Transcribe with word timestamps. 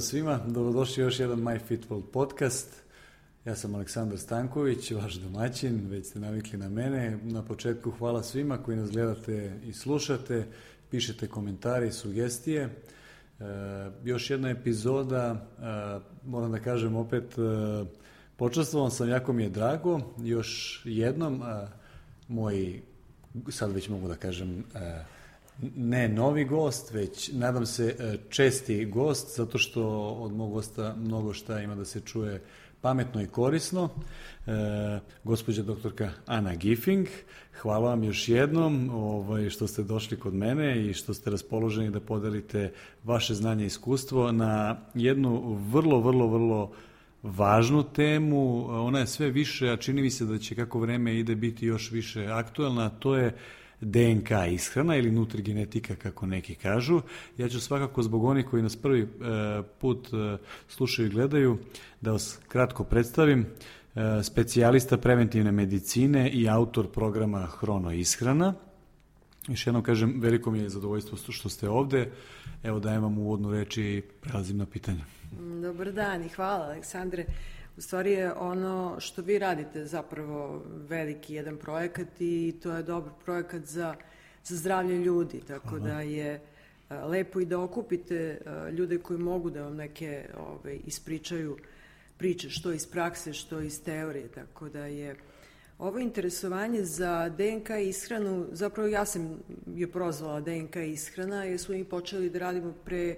pozdrav 0.00 0.10
svima, 0.10 0.40
dobrodošli 0.46 1.02
još 1.02 1.20
jedan 1.20 1.38
My 1.38 1.60
Fit 1.66 1.88
World 1.88 2.06
podcast. 2.12 2.82
Ja 3.44 3.56
sam 3.56 3.74
Aleksandar 3.74 4.18
Stanković, 4.18 4.90
vaš 4.90 5.14
domaćin, 5.14 5.86
već 5.88 6.06
ste 6.06 6.20
navikli 6.20 6.58
na 6.58 6.68
mene. 6.68 7.18
Na 7.22 7.42
početku 7.42 7.90
hvala 7.90 8.22
svima 8.22 8.58
koji 8.58 8.76
nas 8.76 8.90
gledate 8.90 9.60
i 9.64 9.72
slušate, 9.72 10.46
pišete 10.90 11.28
komentari 11.28 11.88
i 11.88 11.92
sugestije. 11.92 12.62
E, 12.62 12.70
još 14.04 14.30
jedna 14.30 14.50
epizoda, 14.50 15.46
e, 15.58 16.00
moram 16.26 16.52
da 16.52 16.58
kažem 16.58 16.96
opet, 16.96 17.38
e, 17.38 17.84
počastvovan 18.36 18.90
sam, 18.90 19.08
jako 19.08 19.32
mi 19.32 19.42
je 19.42 19.50
drago. 19.50 20.00
Još 20.18 20.82
jednom, 20.84 21.42
moj, 22.28 22.82
sad 23.48 23.72
već 23.72 23.88
mogu 23.88 24.08
da 24.08 24.14
kažem, 24.14 24.64
ne 25.76 26.08
novi 26.08 26.44
gost, 26.44 26.92
već 26.92 27.32
nadam 27.32 27.66
se 27.66 27.96
e, 27.98 28.16
česti 28.28 28.84
gost, 28.84 29.36
zato 29.36 29.58
što 29.58 29.88
od 30.08 30.32
mog 30.32 30.52
gosta 30.52 30.94
mnogo 30.98 31.32
šta 31.32 31.60
ima 31.60 31.74
da 31.74 31.84
se 31.84 32.00
čuje 32.00 32.42
pametno 32.80 33.22
i 33.22 33.26
korisno. 33.26 33.88
E, 34.46 35.00
gospođa 35.24 35.62
doktorka 35.62 36.10
Ana 36.26 36.54
Giffing, 36.54 37.06
hvala 37.60 37.88
vam 37.88 38.04
još 38.04 38.28
jednom 38.28 38.90
ovaj, 38.90 39.50
što 39.50 39.66
ste 39.66 39.82
došli 39.82 40.16
kod 40.16 40.34
mene 40.34 40.86
i 40.86 40.94
što 40.94 41.14
ste 41.14 41.30
raspoloženi 41.30 41.90
da 41.90 42.00
podelite 42.00 42.72
vaše 43.04 43.34
znanje 43.34 43.64
i 43.64 43.66
iskustvo 43.66 44.32
na 44.32 44.76
jednu 44.94 45.58
vrlo, 45.70 46.00
vrlo, 46.00 46.26
vrlo 46.26 46.72
važnu 47.22 47.82
temu. 47.82 48.66
Ona 48.86 48.98
je 48.98 49.06
sve 49.06 49.30
više, 49.30 49.70
a 49.70 49.76
čini 49.76 50.02
mi 50.02 50.10
se 50.10 50.24
da 50.24 50.38
će 50.38 50.54
kako 50.54 50.78
vreme 50.78 51.18
ide 51.18 51.34
biti 51.34 51.66
još 51.66 51.90
više 51.90 52.26
aktuelna, 52.26 52.88
to 52.88 53.16
je 53.16 53.36
DNK 53.80 54.30
ishrana 54.52 54.96
ili 54.96 55.10
nutrigenetika 55.10 55.94
kako 55.94 56.26
neki 56.26 56.54
kažu. 56.54 57.00
Ja 57.38 57.48
ću 57.48 57.60
svakako 57.60 58.02
zbog 58.02 58.24
onih 58.24 58.46
koji 58.46 58.62
nas 58.62 58.76
prvi 58.76 59.02
e, 59.02 59.06
put 59.80 60.08
e, 60.12 60.36
slušaju 60.68 61.08
i 61.08 61.10
gledaju 61.10 61.58
da 62.00 62.12
vas 62.12 62.38
kratko 62.48 62.84
predstavim. 62.84 63.46
E, 63.94 64.22
specijalista 64.22 64.96
preventivne 64.96 65.52
medicine 65.52 66.30
i 66.30 66.48
autor 66.48 66.90
programa 66.90 67.46
Hrono 67.46 67.92
ishrana. 67.92 68.54
Još 69.48 69.66
jednom 69.66 69.82
kažem, 69.82 70.14
veliko 70.20 70.50
mi 70.50 70.58
je 70.58 70.68
zadovoljstvo 70.68 71.32
što 71.32 71.48
ste 71.48 71.68
ovde. 71.68 72.10
Evo 72.62 72.80
dajem 72.80 73.02
vam 73.02 73.18
uvodnu 73.18 73.52
reč 73.52 73.76
i 73.76 74.02
prelazim 74.20 74.56
na 74.56 74.66
pitanje. 74.66 75.04
Dobar 75.62 75.92
dan 75.92 76.24
i 76.24 76.28
hvala 76.28 76.64
Aleksandre. 76.64 77.24
U 77.80 77.82
stvari 77.82 78.12
je 78.12 78.32
ono 78.34 78.96
što 78.98 79.22
vi 79.22 79.38
radite 79.38 79.84
zapravo 79.84 80.62
veliki 80.88 81.34
jedan 81.34 81.56
projekat 81.56 82.08
i 82.18 82.54
to 82.62 82.72
je 82.72 82.82
dobar 82.82 83.12
projekat 83.24 83.62
za, 83.62 83.94
za 84.44 84.56
zdravlje 84.56 84.98
ljudi, 84.98 85.40
tako 85.46 85.68
Hvala. 85.68 85.84
da 85.84 86.00
je 86.00 86.40
lepo 87.04 87.40
i 87.40 87.44
da 87.44 87.60
okupite 87.60 88.38
ljude 88.72 88.98
koji 88.98 89.18
mogu 89.18 89.50
da 89.50 89.62
vam 89.62 89.76
neke 89.76 90.28
ove, 90.36 90.76
ispričaju 90.76 91.56
priče, 92.16 92.50
što 92.50 92.72
iz 92.72 92.86
prakse, 92.86 93.32
što 93.32 93.60
iz 93.60 93.82
teorije, 93.84 94.28
tako 94.28 94.68
da 94.68 94.86
je 94.86 95.16
ovo 95.78 95.98
interesovanje 95.98 96.84
za 96.84 97.28
DNK 97.28 97.70
ishranu, 97.82 98.46
zapravo 98.52 98.88
ja 98.88 99.04
sam 99.04 99.38
je 99.66 99.90
prozvala 99.90 100.40
DNK 100.40 100.76
ishrana 100.76 101.44
jer 101.44 101.58
smo 101.58 101.74
mi 101.74 101.84
počeli 101.84 102.30
da 102.30 102.38
radimo 102.38 102.74
pre 102.84 103.16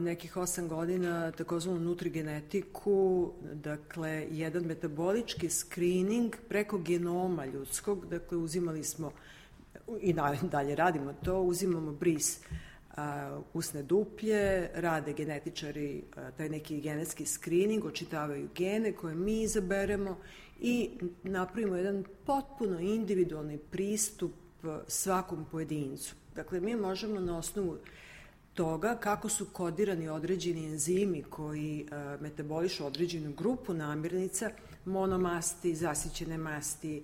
nekih 0.00 0.36
8 0.36 0.68
godina 0.68 1.32
takozvanu 1.32 1.80
nutrigenetiku, 1.80 3.32
dakle 3.52 4.26
jedan 4.30 4.64
metabolički 4.64 5.48
screening 5.48 6.36
preko 6.48 6.78
genoma 6.78 7.46
ljudskog, 7.46 8.06
dakle 8.06 8.38
uzimali 8.38 8.84
smo 8.84 9.12
i 10.00 10.14
dalje 10.42 10.74
radimo 10.74 11.12
to, 11.12 11.40
uzimamo 11.42 11.92
bris 11.92 12.40
usne 13.54 13.82
duplje, 13.82 14.70
rade 14.74 15.12
genetičari 15.12 16.02
taj 16.36 16.48
neki 16.48 16.80
genetski 16.80 17.26
screening, 17.26 17.84
očitavaju 17.84 18.48
gene 18.54 18.92
koje 18.92 19.14
mi 19.14 19.42
izaberemo 19.42 20.18
i 20.60 20.90
napravimo 21.22 21.76
jedan 21.76 22.04
potpuno 22.26 22.80
individualni 22.80 23.58
pristup 23.58 24.32
svakom 24.88 25.46
pojedincu. 25.50 26.14
Dakle, 26.34 26.60
mi 26.60 26.76
možemo 26.76 27.20
na 27.20 27.38
osnovu 27.38 27.78
toga 28.56 28.96
kako 29.00 29.28
su 29.28 29.46
kodirani 29.52 30.08
određeni 30.08 30.66
enzimi 30.66 31.22
koji 31.22 31.80
e, 31.80 32.16
metabolišu 32.20 32.86
određenu 32.86 33.32
grupu 33.32 33.74
namirnica, 33.74 34.50
monomasti, 34.84 35.74
zasićene 35.74 36.38
masti, 36.38 36.96
e, 36.96 37.02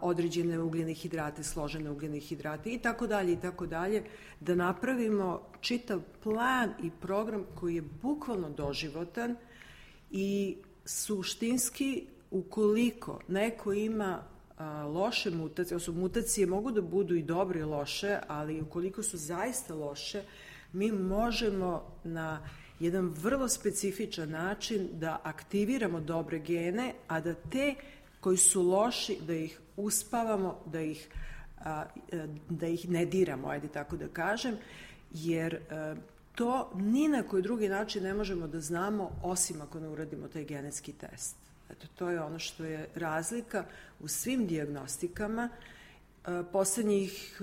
određene 0.00 0.58
ugljene 0.58 0.94
hidrate, 0.94 1.42
složene 1.42 1.90
ugljene 1.90 2.20
hidrate 2.20 2.70
i 2.70 2.78
tako 2.78 3.06
dalje 3.06 3.32
i 3.32 3.40
tako 3.40 3.66
dalje, 3.66 4.04
da 4.40 4.54
napravimo 4.54 5.42
čitav 5.60 6.00
plan 6.22 6.72
i 6.82 6.90
program 7.00 7.44
koji 7.54 7.74
je 7.74 7.82
bukvalno 8.02 8.50
doživotan 8.50 9.36
i 10.10 10.56
suštinski 10.84 12.06
ukoliko 12.30 13.20
neko 13.28 13.72
ima 13.72 14.22
a, 14.58 14.86
loše 14.86 15.30
mutacije, 15.30 15.76
odnosno 15.76 15.94
mutacije 15.94 16.46
mogu 16.46 16.70
da 16.70 16.82
budu 16.82 17.14
i 17.14 17.22
dobre 17.22 17.60
i 17.60 17.64
loše, 17.64 18.18
ali 18.28 18.60
ukoliko 18.60 19.02
su 19.02 19.16
zaista 19.16 19.74
loše, 19.74 20.22
mi 20.72 20.92
možemo 20.92 21.98
na 22.04 22.48
jedan 22.80 23.08
vrlo 23.08 23.48
specifičan 23.48 24.30
način 24.30 24.88
da 24.92 25.20
aktiviramo 25.22 26.00
dobre 26.00 26.38
gene, 26.38 26.94
a 27.08 27.20
da 27.20 27.34
te 27.34 27.74
koji 28.20 28.36
su 28.36 28.62
loši, 28.62 29.18
da 29.26 29.34
ih 29.34 29.60
uspavamo, 29.76 30.60
da 30.66 30.80
ih, 30.80 31.08
a, 31.58 31.84
da 32.48 32.66
ih 32.66 32.88
ne 32.90 33.06
diramo, 33.06 33.48
ajde 33.48 33.68
tako 33.68 33.96
da 33.96 34.08
kažem, 34.08 34.56
jer 35.12 35.60
a, 35.70 35.94
to 36.34 36.70
ni 36.74 37.08
na 37.08 37.22
koji 37.22 37.42
drugi 37.42 37.68
način 37.68 38.02
ne 38.02 38.14
možemo 38.14 38.46
da 38.46 38.60
znamo 38.60 39.10
osim 39.22 39.60
ako 39.60 39.80
ne 39.80 39.88
uradimo 39.88 40.28
taj 40.28 40.44
genetski 40.44 40.92
test. 40.92 41.36
Eto, 41.70 41.86
to 41.94 42.10
je 42.10 42.20
ono 42.20 42.38
što 42.38 42.64
je 42.64 42.88
razlika 42.94 43.64
u 44.00 44.08
svim 44.08 44.46
diagnostikama. 44.46 45.48
Poslednjih 46.52 47.40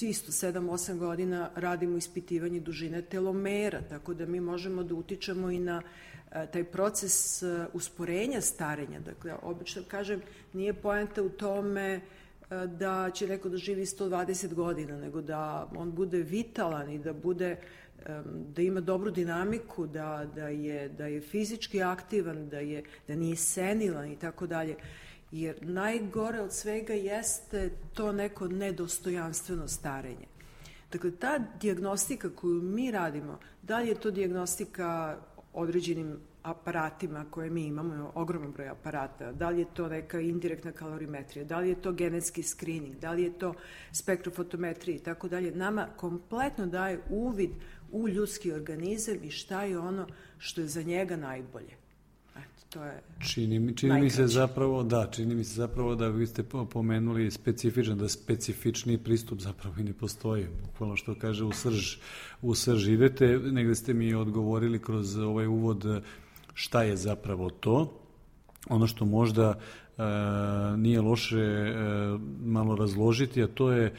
isto 0.00 0.32
7-8 0.32 0.98
godina 0.98 1.50
radimo 1.54 1.96
ispitivanje 1.96 2.60
dužine 2.60 3.02
telomera, 3.02 3.80
tako 3.88 4.14
da 4.14 4.26
mi 4.26 4.40
možemo 4.40 4.82
da 4.82 4.94
utičemo 4.94 5.50
i 5.50 5.58
na 5.58 5.82
taj 6.52 6.64
proces 6.64 7.42
usporenja 7.72 8.40
starenja. 8.40 9.00
Dakle, 9.00 9.34
obično 9.42 9.82
kažem, 9.88 10.22
nije 10.52 10.74
poenta 10.74 11.22
u 11.22 11.28
tome 11.28 12.00
da 12.78 13.10
će 13.14 13.28
neko 13.28 13.48
da 13.48 13.56
živi 13.56 13.86
120 13.86 14.54
godina, 14.54 14.96
nego 14.96 15.20
da 15.22 15.70
on 15.76 15.92
bude 15.92 16.18
vitalan 16.18 16.90
i 16.90 16.98
da 16.98 17.12
bude 17.12 17.56
da 18.54 18.62
ima 18.62 18.80
dobru 18.80 19.10
dinamiku, 19.10 19.86
da, 19.86 20.30
da, 20.34 20.48
je, 20.48 20.88
da 20.88 21.06
je 21.06 21.20
fizički 21.20 21.82
aktivan, 21.82 22.48
da, 22.48 22.58
je, 22.58 22.82
da 23.08 23.14
nije 23.14 23.36
senilan 23.36 24.12
i 24.12 24.16
tako 24.16 24.46
dalje. 24.46 24.76
Jer 25.30 25.58
najgore 25.62 26.40
od 26.40 26.52
svega 26.52 26.92
jeste 26.92 27.70
to 27.94 28.12
neko 28.12 28.48
nedostojanstveno 28.48 29.68
starenje. 29.68 30.26
Dakle, 30.92 31.10
ta 31.10 31.38
diagnostika 31.60 32.30
koju 32.30 32.62
mi 32.62 32.90
radimo, 32.90 33.38
da 33.62 33.78
li 33.78 33.88
je 33.88 33.94
to 33.94 34.10
diagnostika 34.10 35.18
određenim 35.52 36.18
aparatima 36.42 37.24
koje 37.30 37.50
mi 37.50 37.64
imamo, 37.66 38.12
ogroman 38.14 38.52
broj 38.52 38.68
aparata, 38.68 39.32
da 39.32 39.50
li 39.50 39.58
je 39.58 39.66
to 39.74 39.88
neka 39.88 40.20
indirektna 40.20 40.72
kalorimetrija, 40.72 41.44
da 41.44 41.58
li 41.58 41.68
je 41.68 41.82
to 41.82 41.92
genetski 41.92 42.42
screening, 42.42 42.96
da 42.96 43.12
li 43.12 43.22
je 43.22 43.38
to 43.38 43.54
spektrofotometrija 43.92 44.96
i 44.96 44.98
tako 44.98 45.28
dalje, 45.28 45.56
nama 45.56 45.88
kompletno 45.96 46.66
daje 46.66 47.00
uvid 47.10 47.50
u 47.92 48.08
ljudski 48.08 48.52
organizam 48.52 49.16
i 49.22 49.30
šta 49.30 49.62
je 49.62 49.78
ono 49.78 50.06
što 50.38 50.60
je 50.60 50.66
za 50.66 50.82
njega 50.82 51.16
najbolje. 51.16 51.87
To 52.68 52.84
je 52.84 53.02
čini, 53.28 53.76
čini 53.76 54.00
mi 54.00 54.10
se 54.10 54.26
zapravo, 54.26 54.82
da, 54.82 55.06
čini 55.10 55.34
mi 55.34 55.44
se 55.44 55.54
zapravo 55.54 55.94
da 55.94 56.08
vi 56.08 56.26
ste 56.26 56.42
pomenuli 56.42 57.30
specifičan, 57.30 57.98
da 57.98 58.08
specifični 58.08 58.98
pristup 58.98 59.40
zapravo 59.40 59.74
i 59.78 59.82
ne 59.82 59.92
postoji. 59.92 60.46
Bukvalno 60.64 60.96
što 60.96 61.14
kaže 61.14 61.44
u 61.44 61.52
srž, 61.52 61.96
u 62.42 62.54
srž 62.54 62.88
idete, 62.88 63.26
negde 63.26 63.74
ste 63.74 63.94
mi 63.94 64.14
odgovorili 64.14 64.78
kroz 64.78 65.16
ovaj 65.16 65.46
uvod 65.46 66.02
šta 66.54 66.82
je 66.82 66.96
zapravo 66.96 67.50
to. 67.50 68.00
Ono 68.68 68.86
što 68.86 69.04
možda 69.04 69.58
e, 69.58 70.02
nije 70.76 71.00
loše 71.00 71.38
e, 71.38 71.74
malo 72.44 72.76
razložiti, 72.76 73.42
a 73.42 73.46
to 73.46 73.72
je 73.72 73.94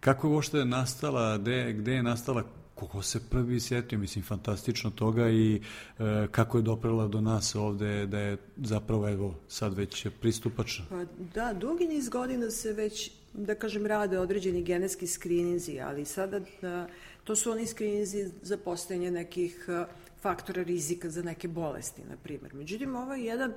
kako 0.00 0.26
je 0.26 0.34
uopšte 0.34 0.64
nastala, 0.64 1.38
gde, 1.38 1.72
gde 1.72 1.92
je 1.92 2.02
nastala 2.02 2.44
kogo 2.74 3.02
se 3.02 3.20
prvi 3.30 3.60
sjetio, 3.60 3.98
mislim, 3.98 4.24
fantastično 4.24 4.90
toga 4.90 5.28
i 5.28 5.60
e, 5.98 6.26
kako 6.30 6.58
je 6.58 6.62
doprela 6.62 7.08
do 7.08 7.20
nas 7.20 7.54
ovde 7.54 8.06
da 8.06 8.18
je 8.18 8.36
zapravo, 8.56 9.08
evo, 9.08 9.34
sad 9.48 9.74
već 9.74 10.06
pristupačno. 10.20 10.84
Pa 10.88 11.04
da, 11.34 11.52
dugi 11.52 11.86
niz 11.86 12.08
godina 12.08 12.50
se 12.50 12.72
već, 12.72 13.10
da 13.32 13.54
kažem, 13.54 13.86
rade 13.86 14.18
određeni 14.18 14.62
genetski 14.62 15.06
skrininzi, 15.06 15.80
ali 15.80 16.04
sada 16.04 16.40
da, 16.62 16.88
to 17.24 17.36
su 17.36 17.50
oni 17.50 17.66
skrininzi 17.66 18.30
za 18.42 18.56
postojanje 18.56 19.10
nekih 19.10 19.66
e, 19.68 19.84
faktora 20.20 20.62
rizika 20.62 21.10
za 21.10 21.22
neke 21.22 21.48
bolesti, 21.48 22.02
na 22.10 22.16
primjer. 22.16 22.54
Međutim, 22.54 22.96
ovo 22.96 23.14
je 23.14 23.24
jedan 23.24 23.52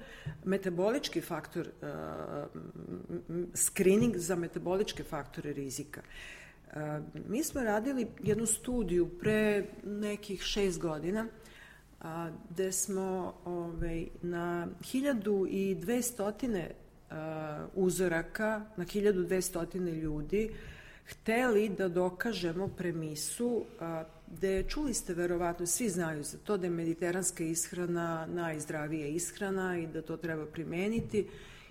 metabolički 0.45 1.21
faktor, 1.21 1.67
uh, 1.81 1.87
screening 3.53 4.17
za 4.17 4.35
metaboličke 4.35 5.03
faktore 5.03 5.53
rizika. 5.53 6.01
Uh, 6.01 6.36
Mi 7.27 7.43
smo 7.43 7.63
radili 7.63 8.07
jednu 8.23 8.45
studiju 8.45 9.09
pre 9.19 9.65
nekih 9.83 10.41
šest 10.41 10.79
godina 10.79 11.27
a, 12.01 12.29
gde 12.49 12.71
smo 12.71 13.33
ovaj, 13.45 14.07
na 14.21 14.67
1200 14.81 16.65
a, 17.09 17.67
uzoraka, 17.75 18.65
na 18.77 18.85
1200 18.85 20.01
ljudi, 20.01 20.49
hteli 21.05 21.69
da 21.69 21.87
dokažemo 21.87 22.67
premisu 22.67 23.65
a, 23.79 24.03
gde 24.27 24.63
čuli 24.63 24.93
ste 24.93 25.13
verovatno, 25.13 25.65
svi 25.65 25.89
znaju 25.89 26.23
za 26.23 26.37
to 26.37 26.57
da 26.57 26.65
je 26.65 26.71
mediteranska 26.71 27.43
ishrana 27.43 28.25
najzdravija 28.25 29.07
ishrana 29.07 29.77
i 29.77 29.87
da 29.87 30.01
to 30.01 30.17
treba 30.17 30.45
primeniti 30.45 31.27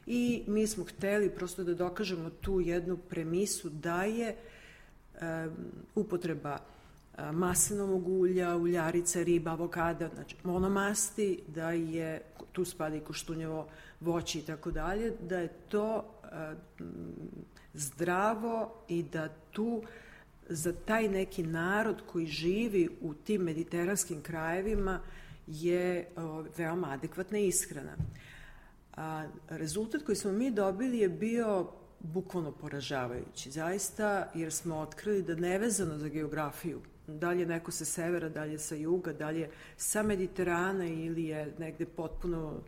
i 0.06 0.44
mi 0.46 0.66
smo 0.66 0.84
hteli 0.84 1.30
prosto 1.30 1.64
da 1.64 1.74
dokažemo 1.74 2.30
tu 2.30 2.60
jednu 2.60 2.96
premisu 2.96 3.68
da 3.68 4.02
je 4.02 4.28
um, 4.28 4.55
upotreba 5.94 6.58
maslinovog 7.32 8.08
ulja, 8.08 8.56
uljarica, 8.56 9.22
riba, 9.22 9.50
avokada, 9.50 10.08
znači 10.14 10.36
monomasti, 10.42 11.42
da 11.46 11.70
je, 11.70 12.22
tu 12.52 12.64
spada 12.64 12.96
i 12.96 13.00
koštunjevo 13.00 13.68
voće 14.00 14.38
i 14.38 14.42
tako 14.42 14.70
dalje, 14.70 15.12
da 15.20 15.38
je 15.38 15.48
to 15.48 16.04
zdravo 17.74 18.74
i 18.88 19.02
da 19.02 19.28
tu 19.50 19.82
za 20.48 20.72
taj 20.72 21.08
neki 21.08 21.42
narod 21.42 22.02
koji 22.06 22.26
živi 22.26 22.88
u 23.00 23.14
tim 23.14 23.42
mediteranskim 23.42 24.22
krajevima 24.22 25.00
je 25.46 26.08
veoma 26.58 26.90
adekvatna 26.90 27.38
ishrana. 27.38 27.96
A, 28.96 29.26
rezultat 29.48 30.02
koji 30.02 30.16
smo 30.16 30.32
mi 30.32 30.50
dobili 30.50 30.98
je 30.98 31.08
bio 31.08 31.66
bukvalno 32.12 32.52
poražavajući, 32.52 33.50
zaista, 33.50 34.30
jer 34.34 34.52
smo 34.52 34.76
otkrili 34.76 35.22
da 35.22 35.34
nevezano 35.34 35.98
za 35.98 36.08
geografiju, 36.08 36.80
dalje 37.06 37.46
neko 37.46 37.70
sa 37.70 37.84
severa, 37.84 38.28
dalje 38.28 38.58
sa 38.58 38.74
juga, 38.74 39.12
dalje 39.12 39.50
sa 39.76 40.02
Mediterana 40.02 40.86
ili 40.86 41.24
je 41.24 41.54
negde 41.58 41.86
potpuno 41.86 42.60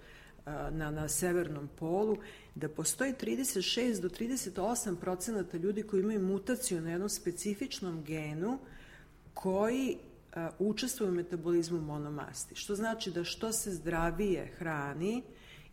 na, 0.71 0.91
na 0.91 1.09
severnom 1.09 1.69
polu, 1.79 2.17
da 2.55 2.69
postoji 2.69 3.13
36 3.13 4.01
do 4.01 4.09
38 4.09 4.97
procenata 4.97 5.57
ljudi 5.57 5.83
koji 5.83 6.01
imaju 6.01 6.23
mutaciju 6.23 6.81
na 6.81 6.91
jednom 6.91 7.09
specifičnom 7.09 8.05
genu 8.05 8.59
koji 9.35 9.97
a, 10.35 10.51
učestvuju 10.59 11.11
u 11.11 11.15
metabolizmu 11.15 11.81
monomasti. 11.81 12.55
Što 12.55 12.75
znači 12.75 13.11
da 13.11 13.25
što 13.25 13.53
se 13.53 13.71
zdravije 13.75 14.47
hrani, 14.59 15.23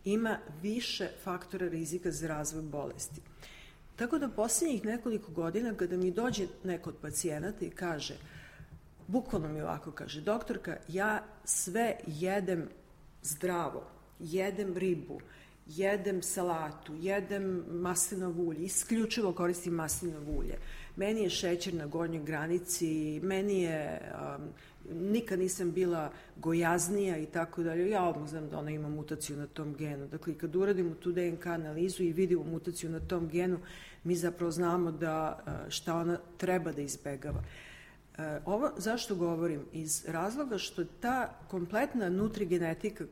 ima 0.04 0.38
više 0.62 1.08
faktora 1.24 1.68
rizika 1.68 2.10
za 2.10 2.28
razvoj 2.28 2.62
bolesti. 2.62 3.20
Tako 3.96 4.18
da 4.18 4.28
poslednjih 4.28 4.84
nekoliko 4.84 5.32
godina 5.32 5.74
kada 5.74 5.96
mi 5.96 6.10
dođe 6.10 6.46
neko 6.64 6.90
od 6.90 6.96
pacijenata 7.02 7.64
i 7.64 7.70
kaže, 7.70 8.16
bukvalno 9.06 9.48
mi 9.48 9.60
ovako 9.60 9.90
kaže, 9.90 10.20
doktorka, 10.20 10.76
ja 10.88 11.24
sve 11.44 11.96
jedem 12.06 12.68
zdravo, 13.22 13.84
jedem 14.18 14.76
ribu, 14.76 15.20
jedem 15.66 16.22
salatu, 16.22 16.94
jedem 16.94 17.64
maslinovo 17.68 18.42
ulje, 18.42 18.64
isključivo 18.64 19.32
koristim 19.32 19.74
maslinovo 19.74 20.32
ulje. 20.32 20.58
Meni 20.96 21.22
je 21.22 21.30
šećer 21.30 21.74
na 21.74 21.86
gornjoj 21.86 22.24
granici, 22.24 23.20
meni 23.22 23.62
je, 23.62 24.12
um, 24.36 24.48
nikad 25.10 25.38
nisam 25.38 25.72
bila 25.72 26.12
gojaznija 26.36 27.18
i 27.18 27.26
tako 27.26 27.62
dalje. 27.62 27.90
Ja 27.90 28.04
odmah 28.04 28.28
znam 28.28 28.48
da 28.48 28.58
ona 28.58 28.70
ima 28.70 28.88
mutaciju 28.88 29.36
na 29.36 29.46
tom 29.46 29.74
genu. 29.74 30.06
Dakle, 30.06 30.34
kad 30.34 30.56
uradimo 30.56 30.94
tu 30.94 31.12
DNK 31.12 31.46
analizu 31.46 32.02
i 32.02 32.12
vidimo 32.12 32.44
mutaciju 32.44 32.90
na 32.90 33.00
tom 33.00 33.28
genu, 33.28 33.58
mi 34.04 34.16
zapravo 34.16 34.50
znamo 34.50 34.92
da 34.92 35.38
uh, 35.46 35.70
šta 35.70 35.96
ona 35.96 36.18
treba 36.36 36.72
da 36.72 36.82
izbegava. 36.82 37.38
Uh, 38.18 38.24
ovo 38.44 38.70
zašto 38.76 39.14
govorim? 39.14 39.60
Iz 39.72 40.04
razloga 40.08 40.58
što 40.58 40.84
ta 40.84 41.38
kompletna 41.50 42.08
nutrigenetika 42.08 43.04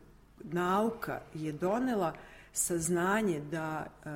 nauka 0.45 1.21
je 1.35 1.53
donela 1.53 2.15
saznanje 2.55 3.41
da 3.51 3.87
e, 3.87 4.11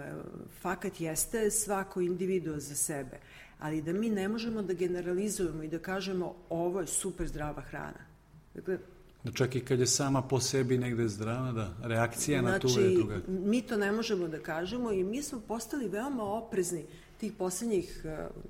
fakat 0.61 1.00
jeste 1.00 1.50
svako 1.50 2.00
individuo 2.00 2.61
za 2.61 2.75
sebe, 2.75 3.19
ali 3.58 3.82
da 3.82 3.93
mi 3.93 4.11
ne 4.11 4.29
možemo 4.29 4.62
da 4.62 4.73
generalizujemo 4.73 5.62
i 5.62 5.69
da 5.69 5.79
kažemo 5.79 6.35
ovo 6.49 6.81
je 6.81 6.87
super 6.87 7.29
zdrava 7.29 7.62
hrana. 7.62 8.06
Dakle, 8.55 8.79
da 9.25 9.32
čak 9.32 9.56
i 9.56 9.61
kad 9.61 9.81
je 9.81 9.87
sama 9.87 10.23
po 10.23 10.40
sebi 10.40 10.79
negde 10.79 11.08
zdrava, 11.08 11.52
da, 11.52 11.75
reakcija 11.82 12.40
znači, 12.40 12.67
na 12.67 12.75
tu 12.75 12.81
je 12.81 12.94
druga. 12.94 13.20
mi 13.29 13.62
to 13.62 13.76
ne 13.76 13.93
možemo 13.93 14.29
da 14.29 14.38
kažemo 14.38 14.93
i 14.93 15.05
mi 15.05 15.23
smo 15.23 15.41
postali 15.41 15.88
veoma 15.88 16.25
oprezni 16.25 16.84
tih 17.19 17.32
poslednjih 17.32 18.05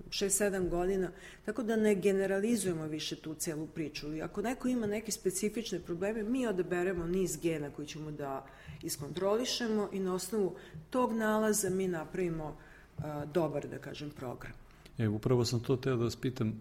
6-7 0.08 0.64
uh, 0.64 0.70
godina, 0.70 1.10
tako 1.44 1.62
da 1.62 1.76
ne 1.76 1.94
generalizujemo 1.94 2.86
više 2.86 3.16
tu 3.16 3.34
celu 3.34 3.66
priču. 3.66 4.14
I 4.14 4.22
ako 4.22 4.42
neko 4.42 4.68
ima 4.68 4.86
neke 4.86 5.12
specifične 5.12 5.80
probleme, 5.80 6.22
mi 6.22 6.46
odaberemo 6.46 7.06
niz 7.06 7.38
gena 7.42 7.70
koji 7.70 7.88
ćemo 7.88 8.10
da 8.10 8.46
iskontrolišemo 8.82 9.88
i 9.92 10.00
na 10.00 10.14
osnovu 10.14 10.56
tog 10.90 11.12
nalaza 11.12 11.70
mi 11.70 11.88
napravimo 11.88 12.56
uh, 12.98 13.04
dobar, 13.32 13.68
da 13.68 13.78
kažem, 13.78 14.10
program. 14.10 14.52
E, 14.98 15.08
upravo 15.08 15.44
sam 15.44 15.60
to 15.60 15.76
teo 15.76 15.96
da 15.96 16.04
vas 16.04 16.16
pitam, 16.16 16.60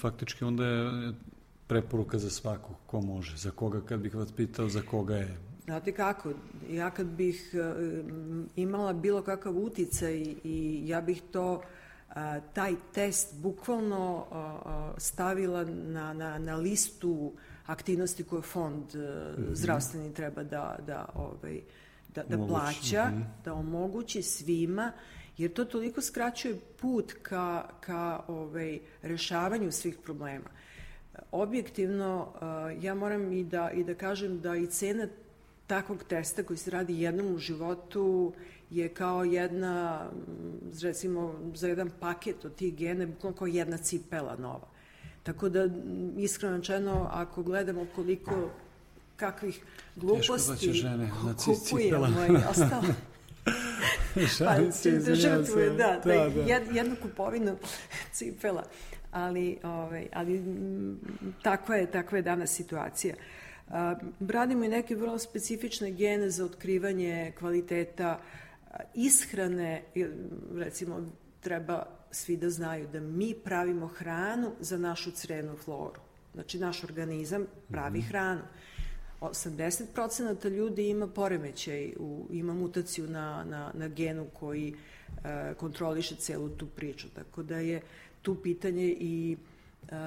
faktički 0.00 0.44
onda 0.44 0.66
je 0.66 1.12
preporuka 1.66 2.18
za 2.18 2.30
svako 2.30 2.74
ko 2.86 3.00
može, 3.00 3.36
za 3.36 3.50
koga, 3.50 3.80
kad 3.80 4.00
bih 4.00 4.14
vas 4.14 4.32
pitao, 4.32 4.68
za 4.68 4.82
koga 4.82 5.16
je 5.16 5.36
Znate 5.66 5.92
kako, 5.92 6.32
ja 6.70 6.90
kad 6.90 7.06
bih 7.06 7.54
uh, 7.54 7.60
imala 8.56 8.92
bilo 8.92 9.22
kakav 9.22 9.58
uticaj 9.58 10.34
i 10.44 10.82
ja 10.84 11.00
bih 11.00 11.22
to 11.32 11.54
uh, 11.54 11.62
taj 12.52 12.74
test 12.94 13.34
bukvalno 13.34 14.26
stavila 14.98 15.64
na, 15.64 16.12
na, 16.12 16.38
na 16.38 16.56
listu 16.56 17.32
aktivnosti 17.66 18.24
koje 18.24 18.42
fond 18.42 18.84
mm 18.94 18.98
-hmm. 18.98 19.54
zdravstveni 19.54 20.14
treba 20.14 20.42
da, 20.42 20.78
da, 20.86 21.08
ovaj, 21.14 21.60
da, 22.14 22.22
da 22.22 22.46
plaća, 22.46 23.10
-hmm. 23.12 23.24
da 23.44 23.54
omogući 23.54 24.22
svima, 24.22 24.92
jer 25.36 25.52
to 25.52 25.64
toliko 25.64 26.00
skraćuje 26.00 26.58
put 26.80 27.12
ka, 27.22 27.68
ka 27.80 28.20
ovaj, 28.28 28.78
rešavanju 29.02 29.72
svih 29.72 29.96
problema. 30.04 30.50
Objektivno, 31.32 32.32
ja 32.80 32.94
moram 32.94 33.32
i 33.32 33.44
da, 33.44 33.70
i 33.70 33.84
da 33.84 33.94
kažem 33.94 34.40
da 34.40 34.56
i 34.56 34.66
cena 34.66 35.08
takvog 35.66 36.04
testa 36.04 36.42
koji 36.42 36.56
se 36.56 36.70
radi 36.70 37.00
jednom 37.00 37.34
u 37.34 37.38
životu 37.38 38.32
je 38.70 38.88
kao 38.88 39.24
jedna, 39.24 40.06
recimo, 40.82 41.34
za 41.54 41.68
jedan 41.68 41.90
paket 42.00 42.44
od 42.44 42.54
tih 42.54 42.76
gene, 42.76 43.06
bukvalno 43.06 43.38
kao 43.38 43.46
jedna 43.46 43.78
cipela 43.78 44.36
nova. 44.36 44.68
Tako 45.22 45.48
da, 45.48 45.68
iskreno 46.16 46.60
čeno, 46.60 47.08
ako 47.12 47.42
gledamo 47.42 47.86
koliko 47.94 48.50
kakvih 49.16 49.60
gluposti 49.96 50.72
žene 50.72 51.10
na 51.24 51.34
kupujemo 51.44 52.26
i 52.26 52.36
ostalo, 52.50 52.94
pa 54.38 54.72
se 54.72 55.00
žrtvuje, 55.14 55.70
da, 55.70 56.00
da, 56.04 56.28
da. 56.28 56.52
jednu 56.72 56.96
kupovinu 57.02 57.56
cipela. 58.16 58.64
Ali, 59.12 59.58
ovaj, 59.62 60.06
ali 60.12 60.42
takva 61.42 61.76
je, 61.76 61.90
takva 61.90 62.18
je 62.18 62.22
danas 62.22 62.50
situacija. 62.50 63.14
Uh, 63.14 63.45
Radimo 64.28 64.64
i 64.64 64.68
neke 64.68 64.94
vrlo 64.94 65.18
specifične 65.18 65.90
gene 65.90 66.30
za 66.30 66.44
otkrivanje 66.44 67.32
kvaliteta 67.38 68.20
ishrane, 68.94 69.82
recimo 70.54 71.00
treba 71.40 71.86
svi 72.10 72.36
da 72.36 72.50
znaju 72.50 72.88
da 72.92 73.00
mi 73.00 73.34
pravimo 73.44 73.86
hranu 73.86 74.52
za 74.60 74.78
našu 74.78 75.10
crenu 75.10 75.56
floru. 75.56 76.00
Znači, 76.34 76.58
naš 76.58 76.84
organizam 76.84 77.46
pravi 77.68 77.98
mm 77.98 78.02
-hmm. 78.02 78.08
hranu. 78.08 78.42
80% 79.20 80.50
ljudi 80.50 80.88
ima 80.88 81.06
poremećaj, 81.06 81.92
u, 81.98 82.26
ima 82.30 82.54
mutaciju 82.54 83.06
na, 83.06 83.44
na, 83.44 83.70
na 83.74 83.88
genu 83.88 84.26
koji 84.32 84.74
e, 85.24 85.54
kontroliše 85.54 86.16
celu 86.16 86.48
tu 86.48 86.66
priču. 86.66 87.08
Tako 87.14 87.42
da 87.42 87.58
je 87.58 87.80
tu 88.22 88.34
pitanje 88.42 88.96
i 89.00 89.36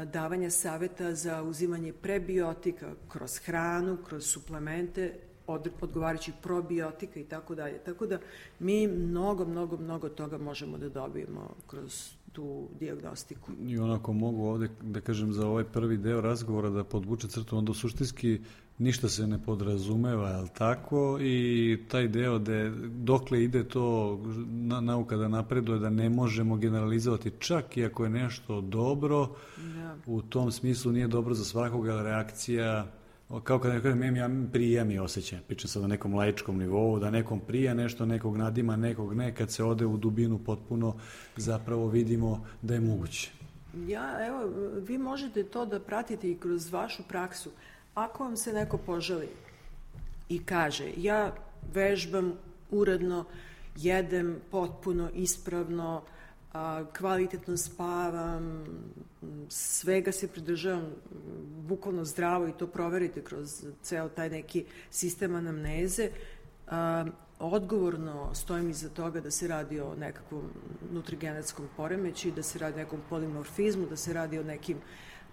davanja 0.05 0.49
saveta 0.49 1.15
za 1.15 1.43
uzimanje 1.43 1.93
prebiotika 1.93 2.91
kroz 3.07 3.37
hranu, 3.37 3.97
kroz 4.07 4.25
suplemente, 4.25 5.13
od, 5.47 5.69
odgovarajućih 5.81 6.33
probiotika 6.41 7.19
i 7.19 7.23
tako 7.23 7.55
dalje. 7.55 7.77
Tako 7.77 8.05
da 8.05 8.19
mi 8.59 8.87
mnogo, 8.87 9.45
mnogo, 9.45 9.77
mnogo 9.77 10.09
toga 10.09 10.37
možemo 10.37 10.77
da 10.77 10.89
dobijemo 10.89 11.55
kroz 11.67 12.18
tu 12.29 12.69
diagnostiku. 12.79 13.51
I 13.67 13.79
onako 13.79 14.13
mogu 14.13 14.45
ovde, 14.45 14.69
da 14.81 15.01
kažem, 15.01 15.33
za 15.33 15.47
ovaj 15.47 15.63
prvi 15.63 15.97
deo 15.97 16.21
razgovora 16.21 16.69
da 16.69 16.83
podvuče 16.83 17.27
crtu, 17.27 17.57
onda 17.57 17.73
suštinski 17.73 18.39
ništa 18.77 19.09
se 19.09 19.27
ne 19.27 19.43
podrazumeva, 19.43 20.29
je 20.29 20.47
tako? 20.57 21.17
I 21.21 21.79
taj 21.87 22.07
deo 22.07 22.39
da 22.39 22.69
dokle 22.87 23.43
ide 23.43 23.63
to 23.63 24.19
na, 24.47 24.81
nauka 24.81 25.17
da 25.17 25.27
napreduje, 25.27 25.79
da 25.79 25.89
ne 25.89 26.09
možemo 26.09 26.57
generalizovati 26.57 27.31
čak 27.39 27.77
i 27.77 27.85
ako 27.85 28.03
je 28.03 28.09
nešto 28.09 28.61
dobro, 28.61 29.27
da. 29.57 29.97
u 30.05 30.21
tom 30.21 30.51
smislu 30.51 30.91
nije 30.91 31.07
dobro 31.07 31.33
za 31.33 31.45
svakoga 31.45 32.01
reakcija 32.01 32.98
kao 33.43 33.59
kad 33.59 33.73
nekada 33.73 34.05
ja 34.05 34.29
prija 34.53 34.83
mi 34.83 34.99
osjećaj, 34.99 35.39
pričam 35.47 35.69
sad 35.69 35.81
na 35.81 35.87
nekom 35.87 36.13
laičkom 36.13 36.57
nivou, 36.57 36.99
da 36.99 37.11
nekom 37.11 37.39
prija 37.39 37.73
nešto, 37.73 38.05
nekog 38.05 38.37
nadima, 38.37 38.75
nekog 38.75 39.13
ne, 39.13 39.35
kad 39.35 39.51
se 39.51 39.63
ode 39.63 39.85
u 39.85 39.97
dubinu 39.97 40.39
potpuno 40.45 40.95
zapravo 41.37 41.87
vidimo 41.87 42.45
da 42.61 42.73
je 42.73 42.79
moguće. 42.79 43.31
Ja, 43.87 44.27
evo, 44.27 44.43
vi 44.87 44.97
možete 44.97 45.43
to 45.43 45.65
da 45.65 45.79
pratite 45.79 46.31
i 46.31 46.37
kroz 46.37 46.71
vašu 46.71 47.03
praksu. 47.07 47.49
Ako 47.93 48.23
vam 48.23 48.37
se 48.37 48.53
neko 48.53 48.77
požali 48.77 49.27
i 50.29 50.43
kaže 50.45 50.91
ja 50.97 51.35
vežbam 51.73 52.33
uredno, 52.71 53.25
jedem 53.75 54.39
potpuno 54.51 55.09
ispravno, 55.15 56.01
a, 56.53 56.83
kvalitetno 56.97 57.57
spavam, 57.57 58.65
svega 59.49 60.11
se 60.11 60.27
pridržavam 60.27 60.91
bukvalno 61.67 62.05
zdravo 62.05 62.47
i 62.47 62.53
to 62.57 62.67
proverite 62.67 63.21
kroz 63.23 63.65
ceo 63.81 64.09
taj 64.09 64.29
neki 64.29 64.65
sistem 64.91 65.35
anamneze, 65.35 66.09
a, 66.67 67.05
odgovorno 67.39 68.35
stojim 68.35 68.69
iza 68.69 68.89
toga 68.89 69.21
da 69.21 69.31
se 69.31 69.47
radi 69.47 69.79
o 69.79 69.95
nekakvom 69.95 70.43
nutrigenetskom 70.91 71.69
poremeću 71.77 72.31
da 72.31 72.43
se 72.43 72.59
radi 72.59 72.75
o 72.75 72.83
nekom 72.83 72.99
polimorfizmu, 73.09 73.85
da 73.89 73.95
se 73.95 74.13
radi 74.13 74.39
o 74.39 74.43
nekim 74.43 74.77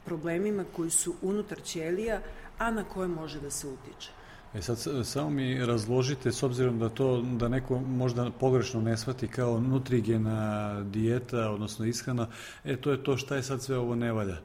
problemima 0.04 0.64
koji 0.76 0.90
su 0.90 1.14
unutar 1.22 1.62
ćelija, 1.62 2.20
a 2.58 2.70
na 2.70 2.84
koje 2.84 3.08
može 3.08 3.40
da 3.40 3.50
se 3.50 3.68
utiče. 3.68 4.10
E 4.56 4.62
sad, 4.62 4.78
samo 5.04 5.30
mi 5.30 5.66
razložite, 5.66 6.32
s 6.32 6.42
obzirom 6.42 6.78
da 6.78 6.88
to, 6.88 7.22
da 7.22 7.48
neko 7.48 7.78
možda 7.80 8.30
pogrešno 8.40 8.80
ne 8.80 8.96
shvati 8.96 9.28
kao 9.28 9.60
nutrigena 9.60 10.80
dijeta, 10.82 11.50
odnosno 11.50 11.86
ishrana, 11.86 12.26
e, 12.64 12.76
to 12.76 12.90
je 12.90 13.04
to 13.04 13.16
šta 13.16 13.36
je 13.36 13.42
sad 13.42 13.62
sve 13.62 13.78
ovo 13.78 13.94
ne 13.94 14.12
valja. 14.12 14.36
E, 14.36 14.40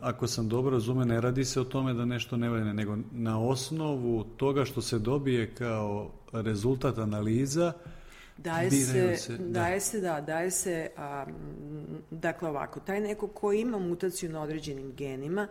ako 0.00 0.26
sam 0.26 0.48
dobro 0.48 0.70
razume, 0.70 1.04
ne 1.04 1.20
radi 1.20 1.44
se 1.44 1.60
o 1.60 1.64
tome 1.64 1.94
da 1.94 2.04
nešto 2.04 2.36
ne 2.36 2.48
valja, 2.48 2.72
nego 2.72 2.96
na 3.12 3.40
osnovu 3.40 4.24
toga 4.24 4.64
što 4.64 4.82
se 4.82 4.98
dobije 4.98 5.54
kao 5.54 6.10
rezultat 6.32 6.98
analiza, 6.98 7.72
Daje 8.38 8.70
se, 8.70 9.16
se, 9.16 9.36
da. 9.36 9.60
daje 9.60 9.80
se, 9.80 10.00
da, 10.00 10.20
daje 10.20 10.50
se, 10.50 10.90
a, 10.96 11.26
dakle 12.10 12.48
ovako, 12.48 12.80
taj 12.80 13.00
neko 13.00 13.28
ko 13.28 13.52
ima 13.52 13.78
mutaciju 13.78 14.30
na 14.30 14.42
određenim 14.42 14.92
genima, 14.96 15.48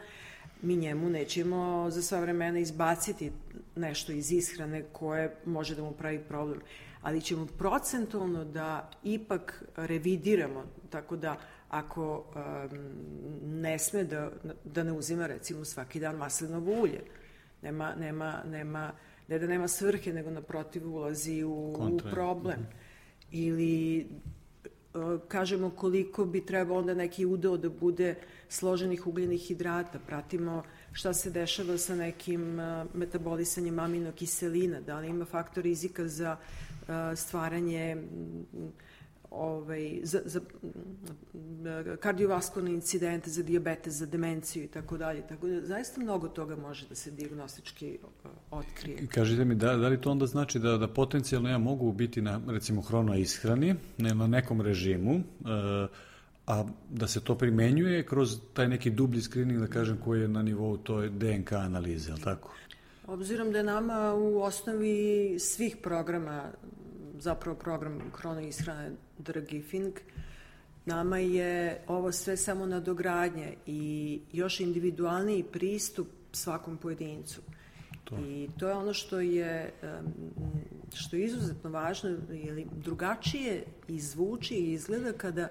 mi 0.62 0.76
njemu 0.76 1.10
nećemo 1.10 1.90
za 1.90 2.02
sva 2.02 2.20
vremena 2.20 2.60
izbaciti 2.60 3.32
nešto 3.76 4.12
iz 4.12 4.32
ishrane 4.32 4.84
koje 4.92 5.36
može 5.46 5.76
da 5.76 5.84
mu 5.84 5.92
pravi 5.92 6.20
problem, 6.20 6.60
ali 7.02 7.22
ćemo 7.22 7.46
procentualno 7.58 8.46
da 8.46 8.90
ipak 9.04 9.64
revidiramo, 9.76 10.64
tako 10.90 11.16
da 11.16 11.38
ako 11.70 12.18
um, 12.36 12.80
ne 13.62 13.80
sme 13.80 14.04
da, 14.04 14.32
da 14.64 14.84
ne 14.84 14.92
uzima 14.92 15.28
recimo 15.28 15.66
svaki 15.66 16.00
dan 16.00 16.16
maslinovo 16.16 16.82
ulje, 16.82 17.02
nema, 17.62 17.96
nema, 17.96 18.44
nema, 18.46 18.92
ne 19.28 19.40
da 19.40 19.48
nema 19.48 19.68
svrhe, 19.68 20.14
nego 20.14 20.30
naprotiv 20.30 20.96
ulazi 20.96 21.44
u, 21.44 21.74
u 21.74 21.98
problem. 22.12 22.60
-hmm. 22.60 22.92
Ili 23.32 24.08
kažemo 25.28 25.70
koliko 25.70 26.26
bi 26.26 26.46
trebao 26.46 26.78
onda 26.78 26.94
neki 26.94 27.26
udeo 27.26 27.58
da 27.58 27.70
bude 27.70 28.16
složenih 28.50 29.08
ugljenih 29.08 29.42
hidrata, 29.42 30.00
pratimo 30.08 30.64
šta 30.92 31.14
se 31.14 31.30
dešava 31.30 31.78
sa 31.78 31.96
nekim 31.96 32.60
uh, 32.60 32.96
metabolisanjem 32.96 33.80
aminokiselina, 33.80 34.82
da 34.82 35.00
li 35.00 35.08
ima 35.08 35.26
faktor 35.26 35.64
rizika 35.64 36.08
za 36.08 36.38
uh, 36.38 36.88
stvaranje 37.16 37.98
ovaj, 39.32 40.00
za, 40.04 40.22
za 40.26 40.42
kardiovaskularne 42.00 42.74
incidente, 42.74 43.30
za 43.30 43.44
diabetes, 43.44 43.94
za 43.94 44.06
demenciju 44.06 44.64
i 44.64 44.68
tako 44.68 44.98
dalje. 44.98 45.28
Tako 45.28 45.48
da 45.48 45.62
zaista 45.62 46.02
mnogo 46.02 46.28
toga 46.28 46.56
može 46.56 46.88
da 46.90 46.96
se 46.96 47.12
diagnostički 47.12 47.98
otkrije. 48.52 49.08
Kažite 49.08 49.46
mi, 49.46 49.56
da, 49.56 49.76
da 49.78 49.88
li 49.88 50.02
to 50.02 50.12
onda 50.12 50.26
znači 50.26 50.60
da, 50.60 50.78
da 50.78 50.88
potencijalno 50.88 51.50
ja 51.50 51.58
mogu 51.58 51.92
biti 51.92 52.22
na, 52.22 52.42
recimo, 52.48 52.82
hrono 52.82 53.16
ishrani, 53.16 53.76
ne, 53.98 54.16
na 54.16 54.28
nekom 54.28 54.62
režimu, 54.62 55.16
uh, 55.16 55.22
a 56.48 56.64
da 56.90 57.08
se 57.08 57.20
to 57.20 57.36
primenjuje 57.36 58.06
kroz 58.06 58.40
taj 58.54 58.68
neki 58.68 58.90
dublji 58.90 59.22
screening, 59.22 59.60
da 59.60 59.68
kažem, 59.68 59.98
koji 59.98 60.22
je 60.22 60.28
na 60.28 60.42
nivou 60.42 60.78
toj 60.78 61.10
DNK 61.10 61.52
analize, 61.52 62.10
je 62.10 62.14
li 62.14 62.22
tako? 62.22 62.54
Obzirom 63.08 63.52
da 63.52 63.58
je 63.58 63.64
nama 63.64 64.14
u 64.14 64.42
osnovi 64.42 65.36
svih 65.40 65.78
programa, 65.84 66.52
zapravo 67.22 67.58
program 67.58 68.02
Hrono 68.16 68.42
ishrane 68.42 68.92
dragi 69.18 69.62
Fink, 69.62 70.00
nama 70.86 71.18
je 71.18 71.82
ovo 71.88 72.12
sve 72.12 72.38
samo 72.38 72.66
nadogradnje 72.66 73.54
i 73.66 74.20
još 74.34 74.60
individualniji 74.60 75.44
pristup 75.44 76.08
svakom 76.32 76.78
pojedincu. 76.78 77.42
To. 78.04 78.16
I 78.16 78.50
to 78.60 78.68
je 78.68 78.74
ono 78.74 78.94
što 78.94 79.20
je 79.20 79.74
što 80.94 81.16
je 81.16 81.26
izuzetno 81.26 81.70
važno, 81.70 82.18
ili 82.30 82.68
drugačije 82.72 83.64
izvuči 83.88 84.56
i 84.56 84.74
izgleda 84.74 85.14
kada 85.14 85.48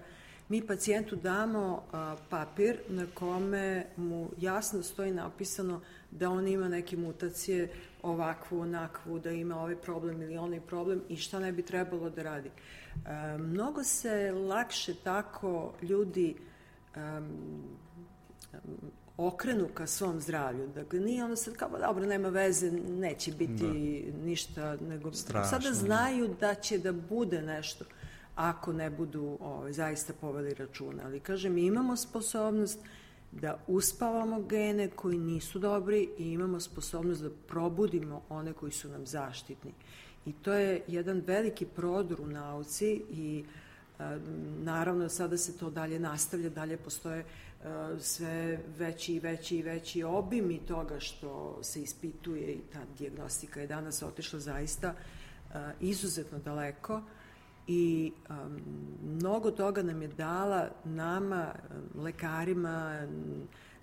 mi 0.50 0.66
pacijentu 0.66 1.16
damo 1.16 1.82
a, 1.92 2.16
papir 2.30 2.80
na 2.88 3.06
kome 3.14 3.86
mu 3.96 4.30
jasno 4.38 4.82
stoji 4.82 5.12
napisano 5.12 5.80
da 6.10 6.30
on 6.30 6.48
ima 6.48 6.68
neke 6.68 6.96
mutacije 6.96 7.72
ovakvu, 8.02 8.60
onakvu, 8.60 9.18
da 9.18 9.30
ima 9.30 9.60
ovaj 9.60 9.76
problem 9.76 10.22
ili 10.22 10.36
onaj 10.36 10.60
problem 10.60 11.02
i 11.08 11.16
šta 11.16 11.38
ne 11.38 11.52
bi 11.52 11.62
trebalo 11.62 12.10
da 12.10 12.22
radi. 12.22 12.48
E, 12.48 13.38
mnogo 13.38 13.84
se 13.84 14.32
lakše 14.32 14.94
tako 14.94 15.72
ljudi 15.82 16.36
um, 16.96 17.62
okrenu 19.16 19.68
ka 19.74 19.86
svom 19.86 20.20
zdravlju. 20.20 20.68
Dakle, 20.74 21.00
nije 21.00 21.24
ono 21.24 21.36
sad 21.36 21.56
kao, 21.56 21.70
dobro, 21.80 22.06
nema 22.06 22.28
veze, 22.28 22.70
neće 22.72 23.32
biti 23.32 23.64
da. 24.12 24.24
ništa, 24.24 24.76
nego 24.76 25.12
Strašno. 25.12 25.58
sada 25.58 25.74
znaju 25.74 26.34
da 26.40 26.54
će 26.54 26.78
da 26.78 26.92
bude 26.92 27.42
nešto 27.42 27.84
ako 28.34 28.72
ne 28.72 28.90
budu 28.90 29.38
ovaj, 29.40 29.72
zaista 29.72 30.12
poveli 30.12 30.54
računa. 30.54 31.02
Ali, 31.04 31.20
kažem, 31.20 31.58
imamo 31.58 31.96
sposobnost 31.96 32.78
da 33.32 33.58
uspavamo 33.66 34.42
gene 34.42 34.88
koji 34.88 35.18
nisu 35.18 35.58
dobri 35.58 36.08
i 36.18 36.32
imamo 36.32 36.60
sposobnost 36.60 37.22
da 37.22 37.30
probudimo 37.48 38.22
one 38.28 38.52
koji 38.52 38.72
su 38.72 38.88
nam 38.88 39.06
zaštitni. 39.06 39.72
I 40.26 40.32
to 40.32 40.52
je 40.52 40.82
jedan 40.86 41.22
veliki 41.26 41.66
prodor 41.66 42.20
u 42.20 42.26
nauci 42.26 43.02
i 43.10 43.44
e, 43.98 44.18
naravno 44.62 45.08
sada 45.08 45.36
se 45.36 45.58
to 45.58 45.70
dalje 45.70 45.98
nastavlja, 45.98 46.48
dalje 46.48 46.76
postoje 46.76 47.20
e, 47.20 47.24
sve 48.00 48.58
veći 48.78 49.14
i 49.14 49.20
veći 49.20 49.56
i 49.56 49.62
veći 49.62 50.02
obimi 50.02 50.58
toga 50.58 51.00
što 51.00 51.58
se 51.62 51.82
ispituje 51.82 52.52
i 52.52 52.60
ta 52.72 52.80
diagnostika 52.98 53.60
je 53.60 53.66
danas 53.66 54.02
otišla 54.02 54.38
zaista 54.38 54.94
e, 54.94 55.58
izuzetno 55.80 56.38
daleko 56.38 57.02
i 57.70 58.12
um, 58.30 58.36
mnogo 59.04 59.50
toga 59.50 59.82
nam 59.82 60.02
je 60.02 60.08
dala 60.08 60.68
nama, 60.84 61.46
lekarima, 61.94 63.06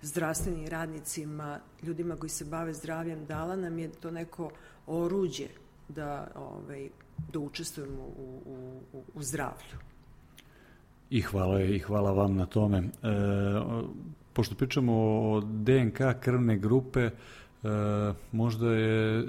zdravstvenim 0.02 0.66
radnicima, 0.68 1.58
ljudima 1.82 2.16
koji 2.16 2.30
se 2.30 2.44
bave 2.44 2.72
zdravljem, 2.72 3.26
dala 3.26 3.56
nam 3.56 3.78
je 3.78 3.88
to 3.88 4.10
neko 4.10 4.50
oruđe 4.86 5.46
da, 5.88 6.30
ovaj, 6.34 6.88
da 7.32 7.38
učestvujemo 7.38 8.02
u, 8.02 8.40
u, 8.92 9.02
u 9.14 9.22
zdravlju. 9.22 9.78
I 11.10 11.20
hvala, 11.20 11.62
I 11.62 11.78
hvala 11.78 12.12
vam 12.12 12.36
na 12.36 12.46
tome. 12.46 12.78
E, 12.78 12.82
pošto 14.32 14.54
pričamo 14.54 14.92
o 15.32 15.40
DNK 15.40 15.98
krvne 16.20 16.58
grupe, 16.58 17.10
E, 17.64 17.68
možda 18.32 18.72
je, 18.72 19.18
e, 19.18 19.24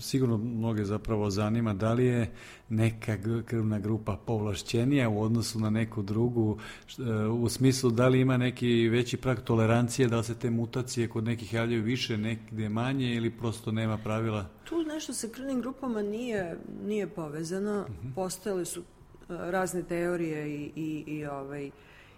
sigurno 0.00 0.36
mnoge 0.36 0.84
zapravo 0.84 1.30
zanima 1.30 1.74
da 1.74 1.92
li 1.92 2.04
je 2.04 2.30
neka 2.68 3.16
krvna 3.46 3.78
grupa 3.78 4.16
povlašćenija 4.26 5.08
u 5.08 5.22
odnosu 5.22 5.60
na 5.60 5.70
neku 5.70 6.02
drugu, 6.02 6.58
e, 6.98 7.02
u 7.26 7.48
smislu 7.48 7.90
da 7.90 8.08
li 8.08 8.20
ima 8.20 8.36
neki 8.36 8.88
veći 8.88 9.16
prag 9.16 9.40
tolerancije, 9.40 10.08
da 10.08 10.16
li 10.16 10.24
se 10.24 10.34
te 10.34 10.50
mutacije 10.50 11.08
kod 11.08 11.24
nekih 11.24 11.54
javljaju 11.54 11.82
više, 11.82 12.16
nekde 12.16 12.68
manje 12.68 13.14
ili 13.14 13.30
prosto 13.30 13.72
nema 13.72 13.98
pravila? 13.98 14.46
Tu 14.64 14.82
nešto 14.82 15.12
sa 15.12 15.28
krvnim 15.28 15.60
grupama 15.60 16.02
nije, 16.02 16.56
nije 16.86 17.06
povezano. 17.06 17.80
Uh 17.88 17.94
mhm. 17.94 18.08
-huh. 18.08 18.14
Postojale 18.14 18.64
su 18.64 18.82
razne 19.28 19.82
teorije 19.82 20.54
i, 20.54 20.70
i, 20.76 21.04
i, 21.06 21.26
ovaj, 21.26 21.70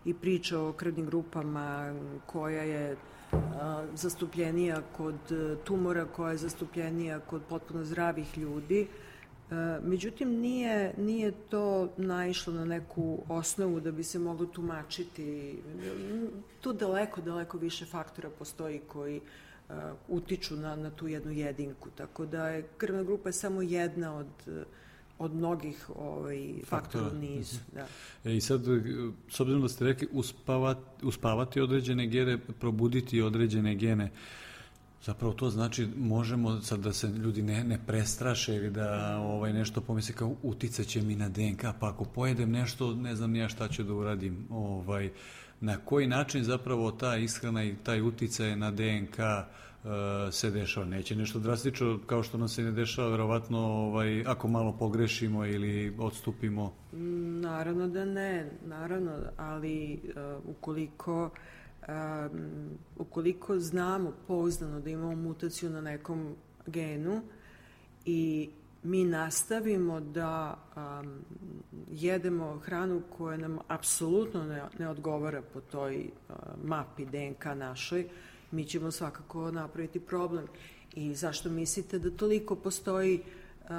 i 0.07 0.15
priča 0.15 0.61
o 0.61 0.73
krvnim 0.73 1.07
grupama 1.07 1.95
koja 2.27 2.63
je 2.63 2.97
zastupljenija 3.95 4.83
kod 4.97 5.33
e, 5.33 5.57
tumora, 5.65 6.05
koja 6.05 6.31
je 6.31 6.37
zastupljenija 6.37 7.21
kod 7.21 7.43
potpuno 7.49 7.85
zdravih 7.85 8.39
ljudi. 8.39 8.87
E, 9.51 9.55
međutim, 9.83 10.29
nije, 10.29 10.95
nije 10.99 11.33
to 11.51 11.89
naišlo 11.97 12.53
na 12.53 12.65
neku 12.65 13.19
osnovu 13.29 13.81
da 13.81 13.93
bi 13.93 14.05
se 14.05 14.19
moglo 14.19 14.47
tumačiti. 14.47 15.59
Tu 16.61 16.73
daleko, 16.73 17.21
daleko 17.21 17.59
više 17.59 17.87
faktora 17.87 18.31
postoji 18.39 18.81
koji 18.89 19.21
uh, 19.69 19.75
utiču 20.09 20.57
na, 20.57 20.77
na 20.77 20.91
tu 20.91 21.09
jednu 21.09 21.33
jedinku. 21.33 21.91
Tako 21.91 22.27
da 22.27 22.49
je 22.49 22.69
krvna 22.77 23.03
grupa 23.03 23.33
samo 23.33 23.63
jedna 23.63 24.17
od 24.17 24.27
uh, 24.47 24.53
od 25.19 25.35
mnogih 25.35 25.91
ovaj, 25.97 26.55
faktora 26.65 27.11
u 27.13 27.15
nizu. 27.15 27.57
Mhm. 27.57 27.77
Da. 27.77 27.87
E, 28.31 28.37
I 28.37 28.41
sad, 28.41 28.63
s 29.29 29.41
obzirom 29.41 29.63
da 29.63 29.69
ste 29.69 29.85
rekli 29.85 30.09
uspavati, 30.13 31.07
uspavati 31.07 31.61
određene 31.61 32.07
gene, 32.07 32.39
probuditi 32.39 33.23
određene 33.23 33.75
gene, 33.75 34.11
Zapravo 35.07 35.33
to 35.33 35.51
znači 35.51 35.89
možemo 35.97 36.61
sad 36.61 36.81
da 36.81 36.93
se 36.93 37.09
ljudi 37.09 37.43
ne, 37.43 37.65
ne 37.65 37.79
prestraše 37.87 38.55
ili 38.55 38.71
da 38.71 39.19
ovaj 39.19 39.53
nešto 39.53 39.81
pomisle 39.81 40.15
kao 40.15 40.35
uticat 40.43 40.87
će 40.87 41.03
mi 41.03 41.17
na 41.17 41.29
DNK, 41.29 41.65
pa 41.81 41.89
ako 41.89 42.05
pojedem 42.05 42.51
nešto 42.51 42.95
ne 42.95 43.15
znam 43.17 43.31
nija 43.31 43.49
šta 43.49 43.69
ću 43.69 43.83
da 43.83 43.95
uradim. 43.95 44.47
Ovaj, 44.51 45.11
na 45.61 45.77
koji 45.77 46.07
način 46.07 46.45
zapravo 46.45 46.91
ta 46.91 47.17
ishrana 47.17 47.65
i 47.65 47.75
taj 47.83 48.01
uticaj 48.01 48.57
na 48.57 48.71
DNK 48.71 49.19
uh, 49.19 49.91
se 50.33 50.51
dešava. 50.51 50.87
Neće 50.87 51.17
nešto 51.17 51.39
drastično 51.39 51.99
kao 52.07 52.23
što 52.23 52.39
nam 52.39 52.49
se 52.49 52.63
ne 52.63 52.73
dešava, 52.73 53.09
verovatno 53.09 53.59
ovaj, 53.59 54.25
ako 54.27 54.49
malo 54.49 54.77
pogrešimo 54.79 55.47
ili 55.47 55.95
odstupimo. 55.99 56.75
Naravno 57.41 57.89
da 57.89 58.05
ne, 58.05 58.51
naravno, 58.67 59.13
ali 59.37 60.01
uh, 60.05 60.51
ukoliko 60.51 61.31
um, 61.89 62.79
ukoliko 62.97 63.59
znamo 63.59 64.13
pouzdano 64.27 64.81
da 64.81 64.91
imamo 64.91 65.17
mutaciju 65.17 65.71
na 65.71 65.81
nekom 65.81 66.35
genu 66.67 67.23
i 68.05 68.51
mi 68.87 69.05
nastavimo 69.05 70.01
da 70.01 70.59
um, 70.77 71.19
jedemo 71.91 72.59
hranu 72.59 73.03
koja 73.19 73.37
nam 73.37 73.59
apsolutno 73.69 74.45
ne, 74.45 74.63
ne 74.79 74.89
odgovara 74.89 75.43
po 75.43 75.61
toj 75.61 75.97
uh, 76.29 76.35
mapi 76.65 77.05
DNK 77.05 77.45
našoj, 77.45 78.09
mi 78.51 78.65
ćemo 78.65 78.91
svakako 78.91 79.51
napraviti 79.51 80.01
problem. 80.01 80.47
I 80.95 81.15
zašto 81.15 81.51
mislite 81.51 81.99
da 81.99 82.11
toliko 82.11 82.57
postoji 82.57 83.21
uh, 83.21 83.71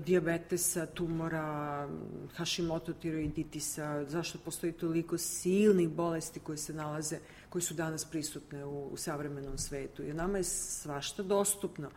diabetesa, 0.00 0.86
tumora, 0.86 1.88
Hashimoto 2.36 2.92
tiroiditisa, 2.92 4.04
zašto 4.04 4.38
postoji 4.44 4.72
toliko 4.72 5.18
silnih 5.18 5.88
bolesti 5.88 6.40
koje 6.40 6.58
se 6.58 6.74
nalaze, 6.74 7.18
koje 7.48 7.62
su 7.62 7.74
danas 7.74 8.04
prisutne 8.04 8.64
u, 8.64 8.86
u 8.86 8.96
savremenom 8.96 9.58
svetu. 9.58 10.02
Jer 10.02 10.16
nama 10.16 10.38
je 10.38 10.44
svašta 10.44 11.22
dostupno, 11.22 11.90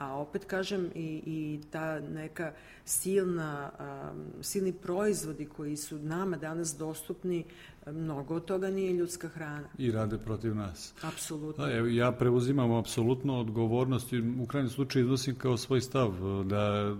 A 0.00 0.14
opet 0.14 0.44
kažem 0.44 0.90
i, 0.94 1.22
i 1.26 1.60
ta 1.70 2.00
neka 2.00 2.52
silna, 2.84 3.70
um, 3.80 4.42
silni 4.42 4.72
proizvodi 4.72 5.46
koji 5.46 5.76
su 5.76 5.98
nama 5.98 6.36
danas 6.36 6.76
dostupni, 6.78 7.44
mnogo 7.86 8.34
od 8.34 8.44
toga 8.44 8.70
nije 8.70 8.92
ljudska 8.92 9.28
hrana. 9.28 9.68
I 9.78 9.92
rade 9.92 10.18
protiv 10.18 10.54
nas. 10.56 10.94
Apsolutno. 11.02 11.66
Da, 11.66 11.72
evo, 11.72 11.86
ja 11.86 12.12
preuzimam 12.12 12.72
apsolutno 12.72 13.40
odgovornost 13.40 14.12
i 14.12 14.20
u 14.42 14.46
krajnjem 14.46 14.70
slučaju 14.70 15.04
iznosim 15.04 15.34
kao 15.34 15.56
svoj 15.56 15.80
stav 15.80 16.12
da 16.44 16.94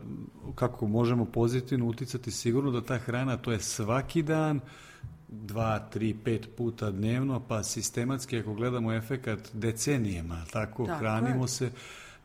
kako 0.54 0.86
možemo 0.86 1.24
pozitivno 1.24 1.86
uticati 1.86 2.30
sigurno 2.30 2.70
da 2.70 2.80
ta 2.80 2.98
hrana 2.98 3.36
to 3.36 3.52
je 3.52 3.60
svaki 3.60 4.22
dan 4.22 4.60
dva, 5.28 5.78
tri, 5.78 6.16
pet 6.24 6.48
puta 6.56 6.90
dnevno, 6.90 7.40
pa 7.48 7.62
sistematski 7.62 8.38
ako 8.38 8.54
gledamo 8.54 8.92
efekat 8.92 9.50
decenijema, 9.52 10.44
tako, 10.52 10.86
tako 10.86 10.98
hranimo 10.98 11.44
je. 11.44 11.48
se 11.48 11.70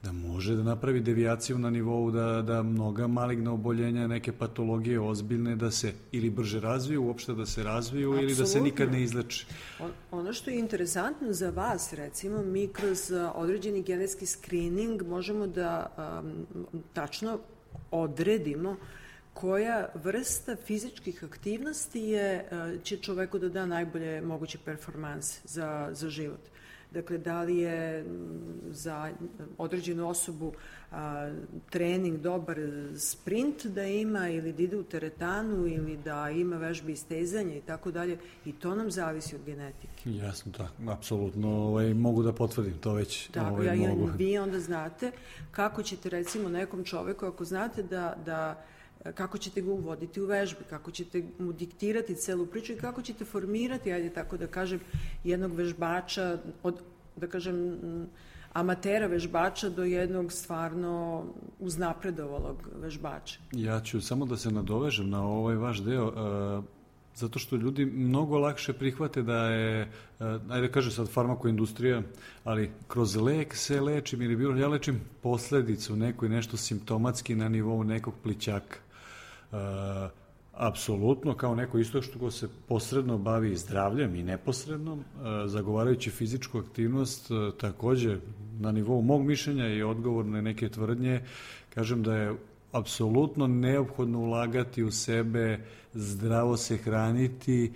da 0.06 0.12
može 0.12 0.56
da 0.56 0.64
napravi 0.64 1.00
devijaciju 1.00 1.58
na 1.58 1.70
nivou 1.70 2.12
da, 2.12 2.42
da 2.42 2.64
mnoga 2.64 3.08
maligna 3.08 3.54
oboljenja, 3.54 4.08
neke 4.08 4.32
patologije 4.32 5.00
ozbiljne 5.00 5.56
da 5.56 5.72
se 5.72 5.94
ili 6.12 6.30
brže 6.30 6.60
razviju, 6.60 7.04
uopšte 7.04 7.34
da 7.34 7.46
se 7.46 7.64
razviju 7.64 8.10
Absolutno. 8.10 8.30
ili 8.30 8.36
da 8.36 8.46
se 8.46 8.62
nikad 8.62 8.92
ne 8.92 9.02
izleče. 9.04 9.46
On, 9.80 9.92
ono 10.12 10.34
što 10.34 10.52
je 10.52 10.60
interesantno 10.60 11.34
za 11.34 11.50
vas, 11.50 11.94
recimo, 11.94 12.44
mi 12.44 12.68
kroz 12.68 13.12
određeni 13.36 13.84
genetski 13.84 14.26
screening 14.26 15.02
možemo 15.02 15.48
da 15.48 15.90
um, 15.98 16.46
tačno 16.94 17.40
odredimo 17.92 18.76
koja 19.34 19.90
vrsta 19.96 20.56
fizičkih 20.56 21.24
aktivnosti 21.24 22.00
je, 22.00 22.50
će 22.84 22.98
čoveku 22.98 23.40
da 23.40 23.50
da 23.50 23.66
najbolje 23.66 24.22
moguće 24.22 24.58
performanse 24.66 25.42
za, 25.44 25.90
za 25.92 26.10
život. 26.10 26.55
Dakle, 26.96 27.18
da 27.18 27.42
li 27.42 27.58
je 27.58 28.06
za 28.70 29.12
određenu 29.58 30.10
osobu 30.10 30.54
a, 30.92 31.32
trening 31.70 32.18
dobar 32.18 32.58
sprint 32.98 33.66
da 33.66 33.84
ima 33.84 34.30
ili 34.30 34.54
da 34.54 34.64
ide 34.64 34.78
u 34.78 34.84
teretanu 34.84 35.68
ili 35.68 35.98
da 35.98 36.30
ima 36.30 36.58
vežbe 36.58 36.92
istezanja 36.92 37.56
i 37.56 37.62
tako 37.62 37.92
dalje 37.92 38.18
i 38.46 38.52
to 38.52 38.76
nam 38.76 38.92
zavisi 38.92 39.36
od 39.36 39.42
genetike. 39.46 40.10
Jasno, 40.12 40.52
da, 40.58 40.92
apsolutno 40.92 41.50
ovaj, 41.50 41.94
mogu 41.94 42.24
da 42.24 42.34
potvrdim 42.34 42.78
to 42.78 42.94
već. 42.94 43.28
Tako, 43.28 43.54
ovaj, 43.56 43.82
ja, 43.82 43.90
mogu. 43.90 44.10
vi 44.18 44.38
onda 44.38 44.60
znate 44.60 45.12
kako 45.52 45.84
ćete 45.84 46.10
recimo 46.10 46.50
nekom 46.50 46.84
čoveku, 46.84 47.26
ako 47.26 47.46
znate 47.46 47.84
da, 47.84 48.16
da 48.26 48.66
kako 49.14 49.38
ćete 49.38 49.62
ga 49.62 49.72
uvoditi 49.72 50.22
u 50.22 50.26
vežbe, 50.26 50.60
kako 50.70 50.92
ćete 50.92 51.24
mu 51.40 51.54
diktirati 51.54 52.16
celu 52.16 52.46
priču 52.46 52.74
i 52.74 52.78
kako 52.78 53.02
ćete 53.02 53.26
formirati, 53.26 53.92
ajde 53.92 54.10
tako 54.10 54.38
da 54.38 54.48
kažem, 54.48 54.80
jednog 55.24 55.54
vežbača 55.54 56.38
od, 56.64 56.82
da 57.16 57.28
kažem, 57.28 57.78
amatera 58.54 59.08
vežbača 59.08 59.70
do 59.70 59.84
jednog 59.84 60.32
stvarno 60.32 61.26
uznapredovalog 61.60 62.70
vežbača. 62.82 63.40
Ja 63.52 63.82
ću 63.82 64.02
samo 64.02 64.26
da 64.26 64.38
se 64.38 64.52
nadovežem 64.52 65.10
na 65.10 65.28
ovaj 65.28 65.56
vaš 65.56 65.82
deo, 65.84 66.08
uh, 66.08 66.64
zato 67.16 67.40
što 67.40 67.56
ljudi 67.56 67.86
mnogo 67.86 68.40
lakše 68.40 68.74
prihvate 68.74 69.24
da 69.24 69.46
je, 69.46 69.92
uh, 70.20 70.26
ajde 70.50 70.72
kaže 70.72 70.92
sad 70.92 71.10
farmakoindustrija, 71.10 72.02
ali 72.44 72.72
kroz 72.88 73.16
lek 73.16 73.56
se 73.56 73.82
lečim 73.82 74.22
ili 74.22 74.36
bilo, 74.36 74.56
ja 74.56 74.68
lečim 74.68 75.02
posledicu 75.22 75.96
neku 75.96 76.26
i 76.26 76.30
nešto 76.30 76.58
simptomatski 76.58 77.36
na 77.36 77.50
nivou 77.50 77.84
nekog 77.84 78.14
plićaka. 78.24 78.85
Uh, 79.52 79.58
apsolutno 80.54 81.34
kao 81.34 81.56
neko 81.56 81.80
isto 81.80 82.02
što 82.02 82.20
ko 82.20 82.32
se 82.32 82.48
posredno 82.68 83.18
bavi 83.18 83.56
zdravljem 83.56 84.16
i 84.16 84.24
neposredno, 84.24 84.94
uh, 84.94 85.02
zagovarajući 85.46 86.10
fizičku 86.10 86.60
aktivnost 86.60 87.32
uh, 87.32 87.54
takođe 87.54 88.18
na 88.60 88.72
nivou 88.72 89.02
mog 89.02 89.26
mišljenja 89.26 89.68
i 89.68 89.84
odgovorne 89.84 90.42
neke 90.42 90.70
tvrdnje, 90.70 91.22
kažem 91.74 92.04
da 92.04 92.16
je 92.16 92.36
apsolutno 92.72 93.48
neophodno 93.48 94.20
ulagati 94.20 94.84
u 94.84 94.92
sebe, 94.92 95.60
zdravo 95.94 96.58
se 96.58 96.78
hraniti 96.78 97.72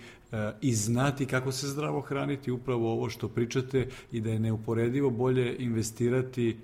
i 0.60 0.74
znati 0.74 1.26
kako 1.26 1.52
se 1.52 1.68
zdravo 1.68 2.00
hraniti, 2.00 2.50
upravo 2.50 2.92
ovo 2.92 3.10
što 3.10 3.28
pričate 3.28 3.88
i 4.12 4.20
da 4.20 4.30
je 4.30 4.38
neuporedivo 4.38 5.10
bolje 5.10 5.56
investirati 5.58 6.56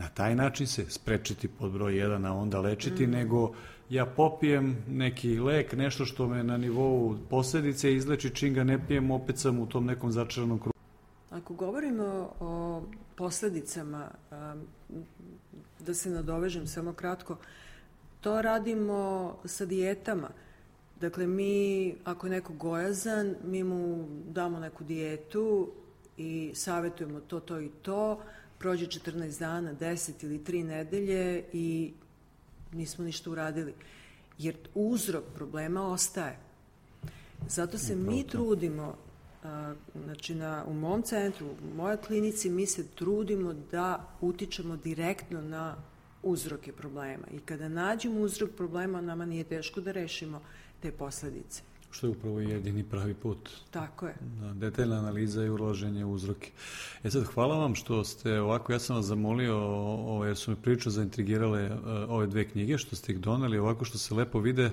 na 0.00 0.08
taj 0.08 0.34
način 0.34 0.66
se 0.66 0.84
sprečiti 0.88 1.48
pod 1.48 1.72
broj 1.72 1.92
1, 1.92 2.26
a 2.26 2.32
onda 2.32 2.60
lečiti, 2.60 3.06
mm. 3.06 3.10
nego 3.10 3.52
ja 3.90 4.06
popijem 4.06 4.76
neki 4.88 5.38
lek, 5.38 5.72
nešto 5.72 6.04
što 6.04 6.28
me 6.28 6.42
na 6.44 6.56
nivou 6.56 7.16
posledice 7.30 7.94
izleči, 7.94 8.34
čim 8.34 8.54
ga 8.54 8.64
ne 8.64 8.86
pijem, 8.86 9.10
opet 9.10 9.38
sam 9.38 9.58
u 9.58 9.66
tom 9.66 9.86
nekom 9.86 10.12
začaranom 10.12 10.58
krugu. 10.58 10.78
Ako 11.30 11.54
govorimo 11.54 12.32
o 12.40 12.82
posledicama, 13.16 14.08
da 15.80 15.94
se 15.94 16.10
nadovežem 16.10 16.66
samo 16.66 16.92
kratko, 16.92 17.36
to 18.20 18.42
radimo 18.42 19.36
sa 19.44 19.64
dijetama. 19.64 20.28
Dakle, 21.00 21.26
mi, 21.26 21.94
ako 22.04 22.26
je 22.26 22.30
neko 22.30 22.52
gojazan, 22.52 23.34
mi 23.44 23.64
mu 23.64 24.08
damo 24.28 24.60
neku 24.60 24.84
dijetu 24.84 25.72
i 26.16 26.50
savjetujemo 26.54 27.20
to, 27.20 27.40
to 27.40 27.60
i 27.60 27.68
to, 27.82 28.20
prođe 28.60 28.86
14 28.86 29.38
dana, 29.38 29.74
10 29.74 30.24
ili 30.24 30.38
3 30.38 30.64
nedelje 30.64 31.44
i 31.52 31.92
nismo 32.72 33.04
ništa 33.04 33.30
uradili. 33.30 33.74
Jer 34.38 34.56
uzrok 34.74 35.24
problema 35.34 35.86
ostaje. 35.86 36.38
Zato 37.48 37.78
se 37.78 37.96
mi 37.96 38.26
trudimo, 38.26 38.96
a, 39.44 39.74
znači 40.04 40.34
na, 40.34 40.64
u 40.66 40.74
mom 40.74 41.02
centru, 41.02 41.46
u 41.46 41.74
mojoj 41.76 41.96
klinici, 41.96 42.50
mi 42.50 42.66
se 42.66 42.86
trudimo 42.88 43.54
da 43.72 44.16
utičemo 44.20 44.76
direktno 44.76 45.42
na 45.42 45.76
uzroke 46.22 46.72
problema. 46.72 47.26
I 47.32 47.38
kada 47.38 47.68
nađemo 47.68 48.20
uzrok 48.20 48.50
problema, 48.50 49.00
nama 49.00 49.24
nije 49.24 49.44
teško 49.44 49.80
da 49.80 49.92
rešimo 49.92 50.42
te 50.82 50.92
posledice. 50.92 51.62
Što 51.90 52.06
je 52.06 52.10
upravo 52.10 52.40
jedini 52.40 52.84
pravi 52.84 53.14
put. 53.14 53.50
Tako 53.70 54.06
je. 54.06 54.14
Da, 54.20 54.52
detaljna 54.52 54.98
analiza 54.98 55.44
i 55.44 55.50
uloženje 55.50 56.04
uzroke. 56.04 56.50
E 57.04 57.10
sad, 57.10 57.24
hvala 57.24 57.58
vam 57.58 57.74
što 57.74 58.04
ste 58.04 58.40
ovako, 58.40 58.72
ja 58.72 58.78
sam 58.78 58.96
vas 58.96 59.06
zamolio, 59.06 59.56
ovo, 59.56 60.24
jer 60.24 60.36
su 60.36 60.50
me 60.50 60.56
priča 60.56 60.90
zaintrigirale 60.90 61.70
uh, 61.70 61.80
ove 62.08 62.26
dve 62.26 62.48
knjige, 62.48 62.78
što 62.78 62.96
ste 62.96 63.12
ih 63.12 63.20
doneli, 63.20 63.58
ovako 63.58 63.84
što 63.84 63.98
se 63.98 64.14
lepo 64.14 64.40
vide. 64.40 64.70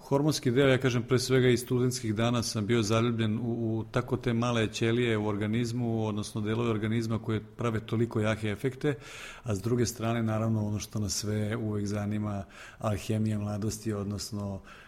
Hormonski 0.00 0.50
deo, 0.50 0.68
ja 0.68 0.78
kažem, 0.78 1.02
pre 1.02 1.18
svega 1.18 1.48
iz 1.48 1.60
studentskih 1.60 2.14
dana 2.14 2.42
sam 2.42 2.66
bio 2.66 2.82
zaljubljen 2.82 3.38
u, 3.38 3.78
u 3.78 3.84
tako 3.90 4.16
te 4.16 4.32
male 4.32 4.72
ćelije 4.72 5.18
u 5.18 5.26
organizmu, 5.26 6.06
odnosno 6.06 6.40
delove 6.40 6.70
organizma 6.70 7.18
koje 7.18 7.40
prave 7.56 7.80
toliko 7.80 8.20
jake 8.20 8.48
efekte, 8.48 8.94
a 9.42 9.54
s 9.54 9.62
druge 9.62 9.86
strane, 9.86 10.22
naravno, 10.22 10.66
ono 10.66 10.78
što 10.78 10.98
nas 10.98 11.14
sve 11.14 11.56
uvek 11.56 11.86
zanima, 11.86 12.44
alhemija 12.78 13.38
mladosti, 13.38 13.92
odnosno 13.92 14.60
E, 14.60 14.62
e, 14.62 14.79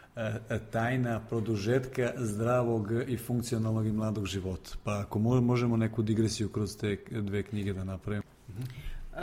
tajna 0.70 1.20
produžetka 1.28 2.12
zdravog 2.16 2.88
i 3.08 3.16
funkcionalnog 3.16 3.86
i 3.86 3.92
mladog 3.92 4.26
života. 4.26 4.70
Pa 4.84 5.00
ako 5.00 5.18
možemo 5.18 5.76
neku 5.76 6.02
digresiju 6.02 6.48
kroz 6.48 6.76
te 6.76 6.96
dve 7.10 7.42
knjige 7.42 7.72
da 7.72 7.84
napravimo. 7.84 8.22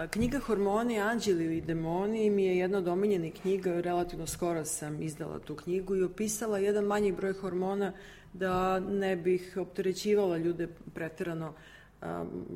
Knjiga 0.09 0.39
Hormoni, 0.39 0.99
anđeli 0.99 1.57
i 1.57 1.61
demoni 1.61 2.29
mi 2.29 2.45
je 2.45 2.57
jedna 2.57 2.77
od 2.77 2.87
omiljenih 2.87 3.33
knjiga, 3.41 3.81
relativno 3.81 4.27
skoro 4.27 4.65
sam 4.65 5.01
izdala 5.01 5.39
tu 5.39 5.55
knjigu 5.55 5.95
i 5.95 6.03
opisala 6.03 6.59
jedan 6.59 6.83
manji 6.83 7.11
broj 7.11 7.33
hormona 7.33 7.93
da 8.33 8.79
ne 8.79 9.15
bih 9.15 9.57
opterećivala 9.57 10.37
ljude 10.37 10.67
preterano 10.93 11.53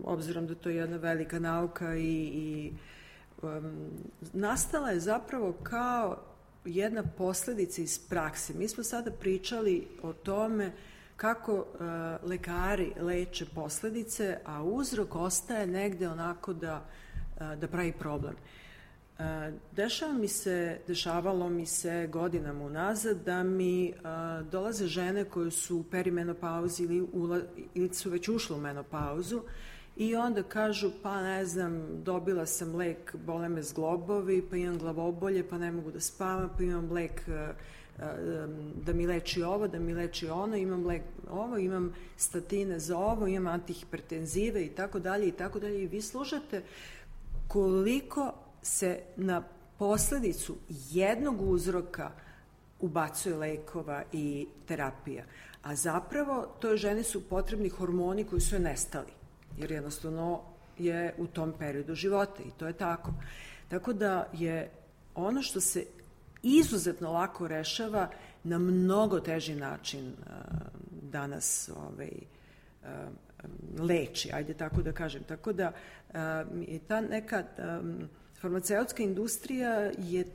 obzirom 0.03 0.47
da 0.47 0.55
to 0.55 0.69
je 0.69 0.75
jedna 0.75 0.97
velika 0.97 1.39
nauka 1.39 1.95
i, 1.95 2.23
i 2.33 2.73
nastala 4.33 4.89
je 4.89 4.99
zapravo 4.99 5.53
kao 5.63 6.32
jedna 6.65 7.03
posledica 7.17 7.81
iz 7.81 7.99
prakse. 7.99 8.53
Mi 8.53 8.67
smo 8.67 8.83
sada 8.83 9.11
pričali 9.11 9.87
o 10.01 10.13
tome 10.13 10.71
kako 11.15 11.53
uh, 11.53 11.65
lekari 12.29 12.93
leče 12.99 13.45
posledice, 13.55 14.37
a 14.45 14.63
uzrok 14.63 15.15
ostaje 15.15 15.67
negde 15.67 16.09
onako 16.09 16.53
da, 16.53 16.85
uh, 17.35 17.59
da 17.59 17.67
pravi 17.67 17.91
problem. 17.91 18.35
Uh, 19.19 19.25
dešava 19.71 20.13
mi 20.13 20.27
se, 20.27 20.79
dešavalo 20.87 21.49
mi 21.49 21.65
se 21.65 22.07
godinama 22.11 22.63
unazad 22.63 23.17
da 23.25 23.43
mi 23.43 23.93
uh, 23.93 24.47
dolaze 24.47 24.87
žene 24.87 25.25
koje 25.25 25.51
su 25.51 25.77
u 25.77 25.83
perimenopauzi 25.83 26.83
ili, 26.83 27.07
ula, 27.13 27.39
ili 27.73 27.93
su 27.93 28.09
već 28.09 28.29
ušle 28.29 28.55
u 28.55 28.59
menopauzu 28.59 29.41
i 29.97 30.15
onda 30.15 30.43
kažu 30.43 30.91
pa 31.03 31.21
ne 31.21 31.45
znam 31.45 32.03
dobila 32.03 32.45
sam 32.45 32.75
lek 32.75 33.15
bole 33.25 33.49
me 33.49 33.63
zglobovi 33.63 34.47
pa 34.49 34.57
imam 34.57 34.77
glavobolje 34.77 35.49
pa 35.49 35.57
ne 35.57 35.71
mogu 35.71 35.91
da 35.91 35.99
spavam 35.99 36.49
pa 36.57 36.63
imam 36.63 36.91
lek 36.91 37.21
uh, 37.27 37.55
da 38.85 38.93
mi 38.93 39.07
leči 39.07 39.43
ovo, 39.43 39.67
da 39.67 39.79
mi 39.79 39.93
leči 39.93 40.27
ono, 40.27 40.55
imam 40.55 40.85
lek 40.85 41.01
ovo, 41.31 41.57
imam 41.57 41.93
statine 42.17 42.79
za 42.79 42.97
ovo, 42.97 43.27
imam 43.27 43.53
antihipertenzive 43.53 44.65
i 44.65 44.69
tako 44.69 44.99
dalje 44.99 45.27
i 45.27 45.31
tako 45.31 45.59
dalje 45.59 45.83
i 45.83 45.87
vi 45.87 46.01
slušate 46.01 46.61
koliko 47.47 48.33
se 48.61 48.99
na 49.15 49.43
posledicu 49.77 50.55
jednog 50.69 51.41
uzroka 51.41 52.11
ubacuje 52.79 53.35
lekova 53.35 54.03
i 54.11 54.47
terapija. 54.65 55.23
A 55.63 55.75
zapravo 55.75 56.47
toj 56.59 56.77
ženi 56.77 57.03
su 57.03 57.29
potrebni 57.29 57.69
hormoni 57.69 58.23
koji 58.23 58.41
su 58.41 58.59
nestali, 58.59 59.11
jer 59.57 59.71
jednostavno 59.71 60.41
je 60.79 61.13
u 61.17 61.27
tom 61.27 61.53
periodu 61.59 61.95
života 61.95 62.43
i 62.43 62.51
to 62.57 62.67
je 62.67 62.73
tako. 62.73 63.13
Tako 63.69 63.93
da 63.93 64.27
je 64.33 64.71
ono 65.15 65.41
što 65.41 65.61
se 65.61 65.85
izuzetno 66.43 67.11
lako 67.11 67.47
rešava 67.47 68.09
na 68.43 68.57
mnogo 68.57 69.19
teži 69.19 69.55
način 69.55 70.07
uh, 70.07 70.33
danas 71.11 71.69
ovaj, 71.75 72.11
uh, 72.81 72.89
leči, 73.79 74.29
ajde 74.33 74.53
tako 74.53 74.81
da 74.81 74.91
kažem. 74.91 75.23
Tako 75.23 75.53
da 75.53 75.71
uh, 76.09 76.15
ta 76.87 77.01
neka 77.01 77.43
farmaceutska 78.41 79.03
industrija 79.03 79.91
je 79.97 80.25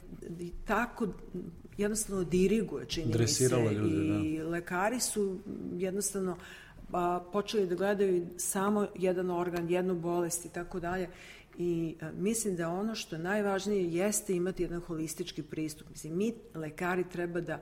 tako 0.66 1.08
jednostavno 1.76 2.24
diriguje, 2.24 2.86
čini 2.86 3.14
mi 3.18 3.26
se, 3.26 3.48
ljudi, 3.48 4.34
i 4.34 4.38
da. 4.38 4.48
lekari 4.48 5.00
su 5.00 5.38
jednostavno 5.76 6.36
a, 6.92 7.20
počeli 7.32 7.66
da 7.66 7.74
gledaju 7.74 8.26
samo 8.36 8.86
jedan 8.94 9.30
organ, 9.30 9.70
jednu 9.70 9.94
bolest 9.94 10.44
i 10.44 10.48
tako 10.48 10.80
dalje 10.80 11.08
i 11.58 11.96
a, 12.00 12.10
mislim 12.12 12.56
da 12.56 12.68
ono 12.68 12.94
što 12.94 13.16
je 13.16 13.22
najvažnije 13.22 13.94
jeste 13.94 14.36
imati 14.36 14.62
jedan 14.62 14.80
holistički 14.80 15.42
pristup. 15.42 15.90
Mislim, 15.90 16.16
mi 16.16 16.34
lekari 16.54 17.04
treba 17.12 17.40
da 17.40 17.60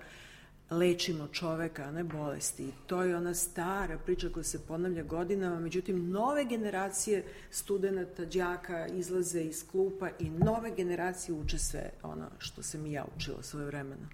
lečimo 0.71 1.29
čoveka, 1.29 1.83
a 1.83 1.91
ne 1.91 2.05
bolesti. 2.05 2.65
I 2.65 2.73
to 2.87 3.03
je 3.03 3.17
ona 3.17 3.35
stara 3.35 3.99
priča 3.99 4.29
koja 4.29 4.45
se 4.45 4.67
ponavlja 4.67 5.03
godinama, 5.03 5.61
međutim, 5.61 6.11
nove 6.11 6.45
generacije 6.45 7.25
studenta, 7.51 8.25
đaka 8.25 8.87
izlaze 8.87 9.41
iz 9.41 9.69
klupa 9.71 10.09
i 10.19 10.31
nove 10.31 10.71
generacije 10.77 11.35
uče 11.35 11.59
sve 11.59 11.91
ono 12.03 12.27
što 12.39 12.63
sam 12.63 12.87
i 12.87 12.93
ja 12.93 13.05
učila 13.17 13.43
svoje 13.43 13.67
vremena. 13.67 14.09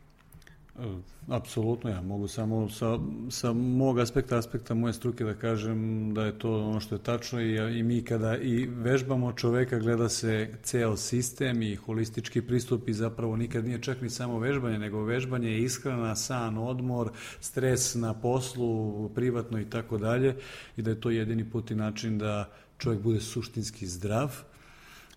E, 0.78 0.84
apsolutno, 1.28 1.90
ja 1.90 2.00
mogu 2.00 2.28
samo 2.28 2.68
sa, 2.68 2.98
sa 3.30 3.52
mog 3.52 3.98
aspekta, 3.98 4.38
aspekta 4.38 4.74
moje 4.74 4.92
struke 4.92 5.24
da 5.24 5.34
kažem 5.34 6.14
da 6.14 6.24
je 6.24 6.38
to 6.38 6.64
ono 6.64 6.80
što 6.80 6.94
je 6.94 7.02
tačno 7.02 7.40
i, 7.40 7.78
i 7.78 7.82
mi 7.82 8.04
kada 8.04 8.36
i 8.36 8.66
vežbamo 8.66 9.32
čoveka 9.32 9.78
gleda 9.78 10.08
se 10.08 10.54
ceo 10.62 10.96
sistem 10.96 11.62
i 11.62 11.76
holistički 11.76 12.42
pristup 12.42 12.88
i 12.88 12.92
zapravo 12.92 13.36
nikad 13.36 13.64
nije 13.64 13.82
čak 13.82 14.00
ni 14.00 14.10
samo 14.10 14.38
vežbanje, 14.38 14.78
nego 14.78 15.04
vežbanje 15.04 15.50
je 15.50 15.62
ishrana, 15.62 16.16
san, 16.16 16.58
odmor, 16.58 17.10
stres 17.40 17.94
na 17.94 18.14
poslu, 18.14 19.08
privatno 19.14 19.60
i 19.60 19.70
tako 19.70 19.98
dalje 19.98 20.36
i 20.76 20.82
da 20.82 20.90
je 20.90 21.00
to 21.00 21.10
jedini 21.10 21.50
put 21.50 21.70
i 21.70 21.74
način 21.74 22.18
da 22.18 22.50
čovjek 22.78 23.02
bude 23.02 23.20
suštinski 23.20 23.86
zdrav. 23.86 24.42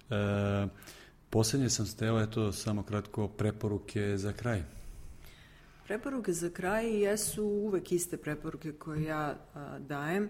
E, 0.09 0.67
poslednje 1.29 1.69
sam 1.69 1.85
steo, 1.85 2.19
eto, 2.21 2.51
samo 2.51 2.83
kratko 2.83 3.27
preporuke 3.27 4.17
za 4.17 4.33
kraj. 4.33 4.63
Preporuke 5.85 6.33
za 6.33 6.49
kraj 6.49 7.03
jesu 7.03 7.43
uvek 7.43 7.91
iste 7.91 8.17
preporuke 8.17 8.71
koje 8.71 9.03
ja 9.03 9.37
a, 9.53 9.79
dajem. 9.79 10.29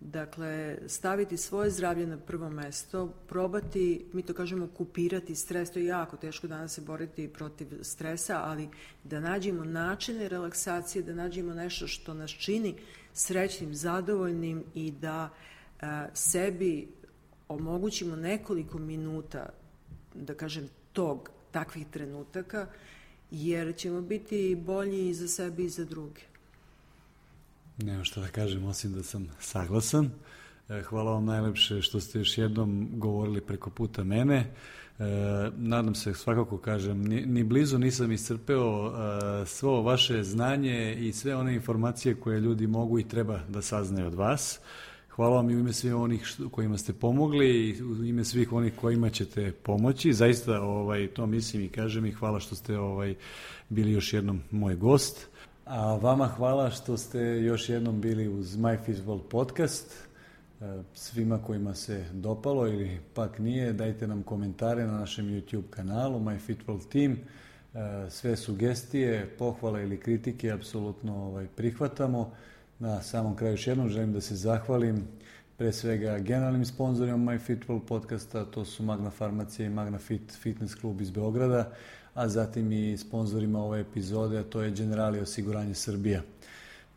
Dakle, 0.00 0.78
staviti 0.86 1.36
svoje 1.36 1.70
zdravlje 1.70 2.06
na 2.06 2.18
prvo 2.18 2.50
mesto, 2.50 3.08
probati, 3.28 4.06
mi 4.12 4.22
to 4.22 4.34
kažemo, 4.34 4.68
kupirati 4.76 5.34
stres, 5.34 5.70
to 5.70 5.78
je 5.78 5.86
jako 5.86 6.16
teško 6.16 6.46
danas 6.46 6.74
se 6.74 6.80
boriti 6.80 7.28
protiv 7.28 7.66
stresa, 7.82 8.40
ali 8.44 8.68
da 9.04 9.20
nađemo 9.20 9.64
načine 9.64 10.28
relaksacije, 10.28 11.02
da 11.02 11.14
nađemo 11.14 11.54
nešto 11.54 11.86
što 11.86 12.14
nas 12.14 12.30
čini 12.30 12.74
srećnim, 13.12 13.74
zadovoljnim 13.74 14.64
i 14.74 14.90
da 14.90 15.28
a, 15.80 16.06
sebi 16.14 16.88
omogućimo 17.48 18.16
nekoliko 18.16 18.78
minuta, 18.78 19.48
da 20.14 20.34
kažem, 20.34 20.68
tog, 20.92 21.30
takvih 21.50 21.86
trenutaka, 21.90 22.66
jer 23.30 23.76
ćemo 23.76 24.00
biti 24.00 24.56
bolji 24.66 25.08
i 25.08 25.14
za 25.14 25.28
sebe 25.28 25.62
i 25.62 25.68
za 25.68 25.84
druge. 25.84 26.20
Nema 27.78 28.04
što 28.04 28.20
da 28.20 28.28
kažem, 28.28 28.64
osim 28.64 28.92
da 28.92 29.02
sam 29.02 29.28
saglasan. 29.40 30.10
E, 30.68 30.82
hvala 30.82 31.12
vam 31.12 31.24
najlepše 31.24 31.82
što 31.82 32.00
ste 32.00 32.18
još 32.18 32.38
jednom 32.38 32.88
govorili 32.92 33.40
preko 33.40 33.70
puta 33.70 34.04
mene. 34.04 34.36
E, 34.36 35.04
nadam 35.56 35.94
se, 35.94 36.14
svakako 36.14 36.58
kažem, 36.58 37.04
ni, 37.04 37.26
ni 37.26 37.44
blizu 37.44 37.78
nisam 37.78 38.12
iscrpeo 38.12 38.88
e, 38.88 39.46
svo 39.46 39.82
vaše 39.82 40.22
znanje 40.22 40.94
i 40.94 41.12
sve 41.12 41.36
one 41.36 41.54
informacije 41.54 42.14
koje 42.14 42.40
ljudi 42.40 42.66
mogu 42.66 42.98
i 42.98 43.08
treba 43.08 43.40
da 43.48 43.62
saznaju 43.62 44.06
od 44.06 44.14
vas. 44.14 44.60
Hvala 45.16 45.36
vam 45.36 45.50
i 45.50 45.56
u 45.56 45.58
ime 45.58 45.72
svih 45.72 45.94
onih 45.94 46.24
što, 46.24 46.48
kojima 46.48 46.78
ste 46.78 46.92
pomogli 46.92 47.48
i 47.48 47.82
u 47.82 48.04
ime 48.04 48.24
svih 48.24 48.52
onih 48.52 48.72
kojima 48.76 49.10
ćete 49.10 49.52
pomoći. 49.52 50.12
Zaista 50.12 50.60
ovaj, 50.60 51.06
to 51.06 51.26
mislim 51.26 51.62
i 51.62 51.68
kažem 51.68 52.06
i 52.06 52.12
hvala 52.12 52.40
što 52.40 52.54
ste 52.54 52.78
ovaj, 52.78 53.14
bili 53.68 53.92
još 53.92 54.12
jednom 54.12 54.40
moj 54.50 54.76
gost. 54.76 55.26
A 55.64 55.94
vama 55.94 56.26
hvala 56.26 56.70
što 56.70 56.96
ste 56.96 57.20
još 57.20 57.68
jednom 57.68 58.00
bili 58.00 58.28
uz 58.28 58.56
My 58.56 58.84
Fistball 58.84 59.20
podcast. 59.20 60.08
E, 60.60 60.82
svima 60.94 61.38
kojima 61.38 61.74
se 61.74 62.04
dopalo 62.12 62.66
ili 62.66 63.00
pak 63.14 63.38
nije, 63.38 63.72
dajte 63.72 64.06
nam 64.06 64.22
komentare 64.22 64.86
na 64.86 64.98
našem 64.98 65.26
YouTube 65.26 65.70
kanalu 65.70 66.20
My 66.20 66.38
Fitball 66.38 66.80
Team. 66.92 67.12
E, 67.12 67.18
sve 68.10 68.36
sugestije, 68.36 69.34
pohvale 69.38 69.82
ili 69.82 70.00
kritike 70.00 70.50
apsolutno 70.50 71.16
ovaj, 71.16 71.46
prihvatamo. 71.46 72.32
Na 72.78 73.02
samom 73.02 73.36
kraju 73.36 73.52
još 73.52 73.66
jednom 73.66 73.88
želim 73.88 74.12
da 74.12 74.20
se 74.20 74.36
zahvalim 74.36 75.08
pre 75.56 75.72
svega 75.72 76.18
generalnim 76.18 76.64
sponzorima 76.64 77.32
MyFitWell 77.32 77.80
podcasta, 77.80 78.44
to 78.44 78.64
su 78.64 78.82
Magna 78.82 79.10
Farmacija 79.10 79.66
i 79.66 79.70
Magna 79.70 79.98
Fit 79.98 80.32
Fitness 80.42 80.74
klub 80.74 81.00
iz 81.00 81.10
Beograda, 81.10 81.72
a 82.14 82.28
zatim 82.28 82.72
i 82.72 82.96
sponzorima 82.96 83.64
ove 83.64 83.80
epizode, 83.80 84.38
a 84.38 84.42
to 84.42 84.62
je 84.62 84.70
Generali 84.70 85.20
osiguranje 85.20 85.74
Srbija. 85.74 86.22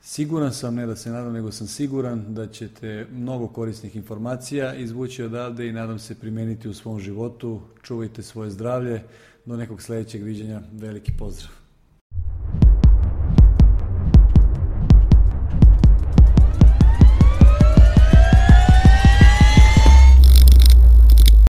Siguran 0.02 0.54
sam, 0.54 0.76
ne 0.76 0.86
da 0.86 0.96
se 0.96 1.10
nadam, 1.10 1.34
nego 1.34 1.52
sam 1.52 1.68
siguran 1.68 2.34
da 2.34 2.48
ćete 2.48 3.08
mnogo 3.12 3.48
korisnih 3.48 3.96
informacija 3.96 4.76
izvući 4.76 5.24
odavde 5.24 5.68
i 5.68 5.74
nadam 5.74 6.00
se 6.00 6.16
primeniti 6.16 6.70
u 6.70 6.74
svom 6.74 7.00
životu. 7.00 7.62
Čuvajte 7.84 8.24
svoje 8.24 8.50
zdravlje. 8.50 9.04
Do 9.46 9.58
nekog 9.58 9.82
sledećeg 9.82 10.24
viđenja. 10.24 10.62
Veliki 10.74 11.12
pozdrav. 11.18 11.59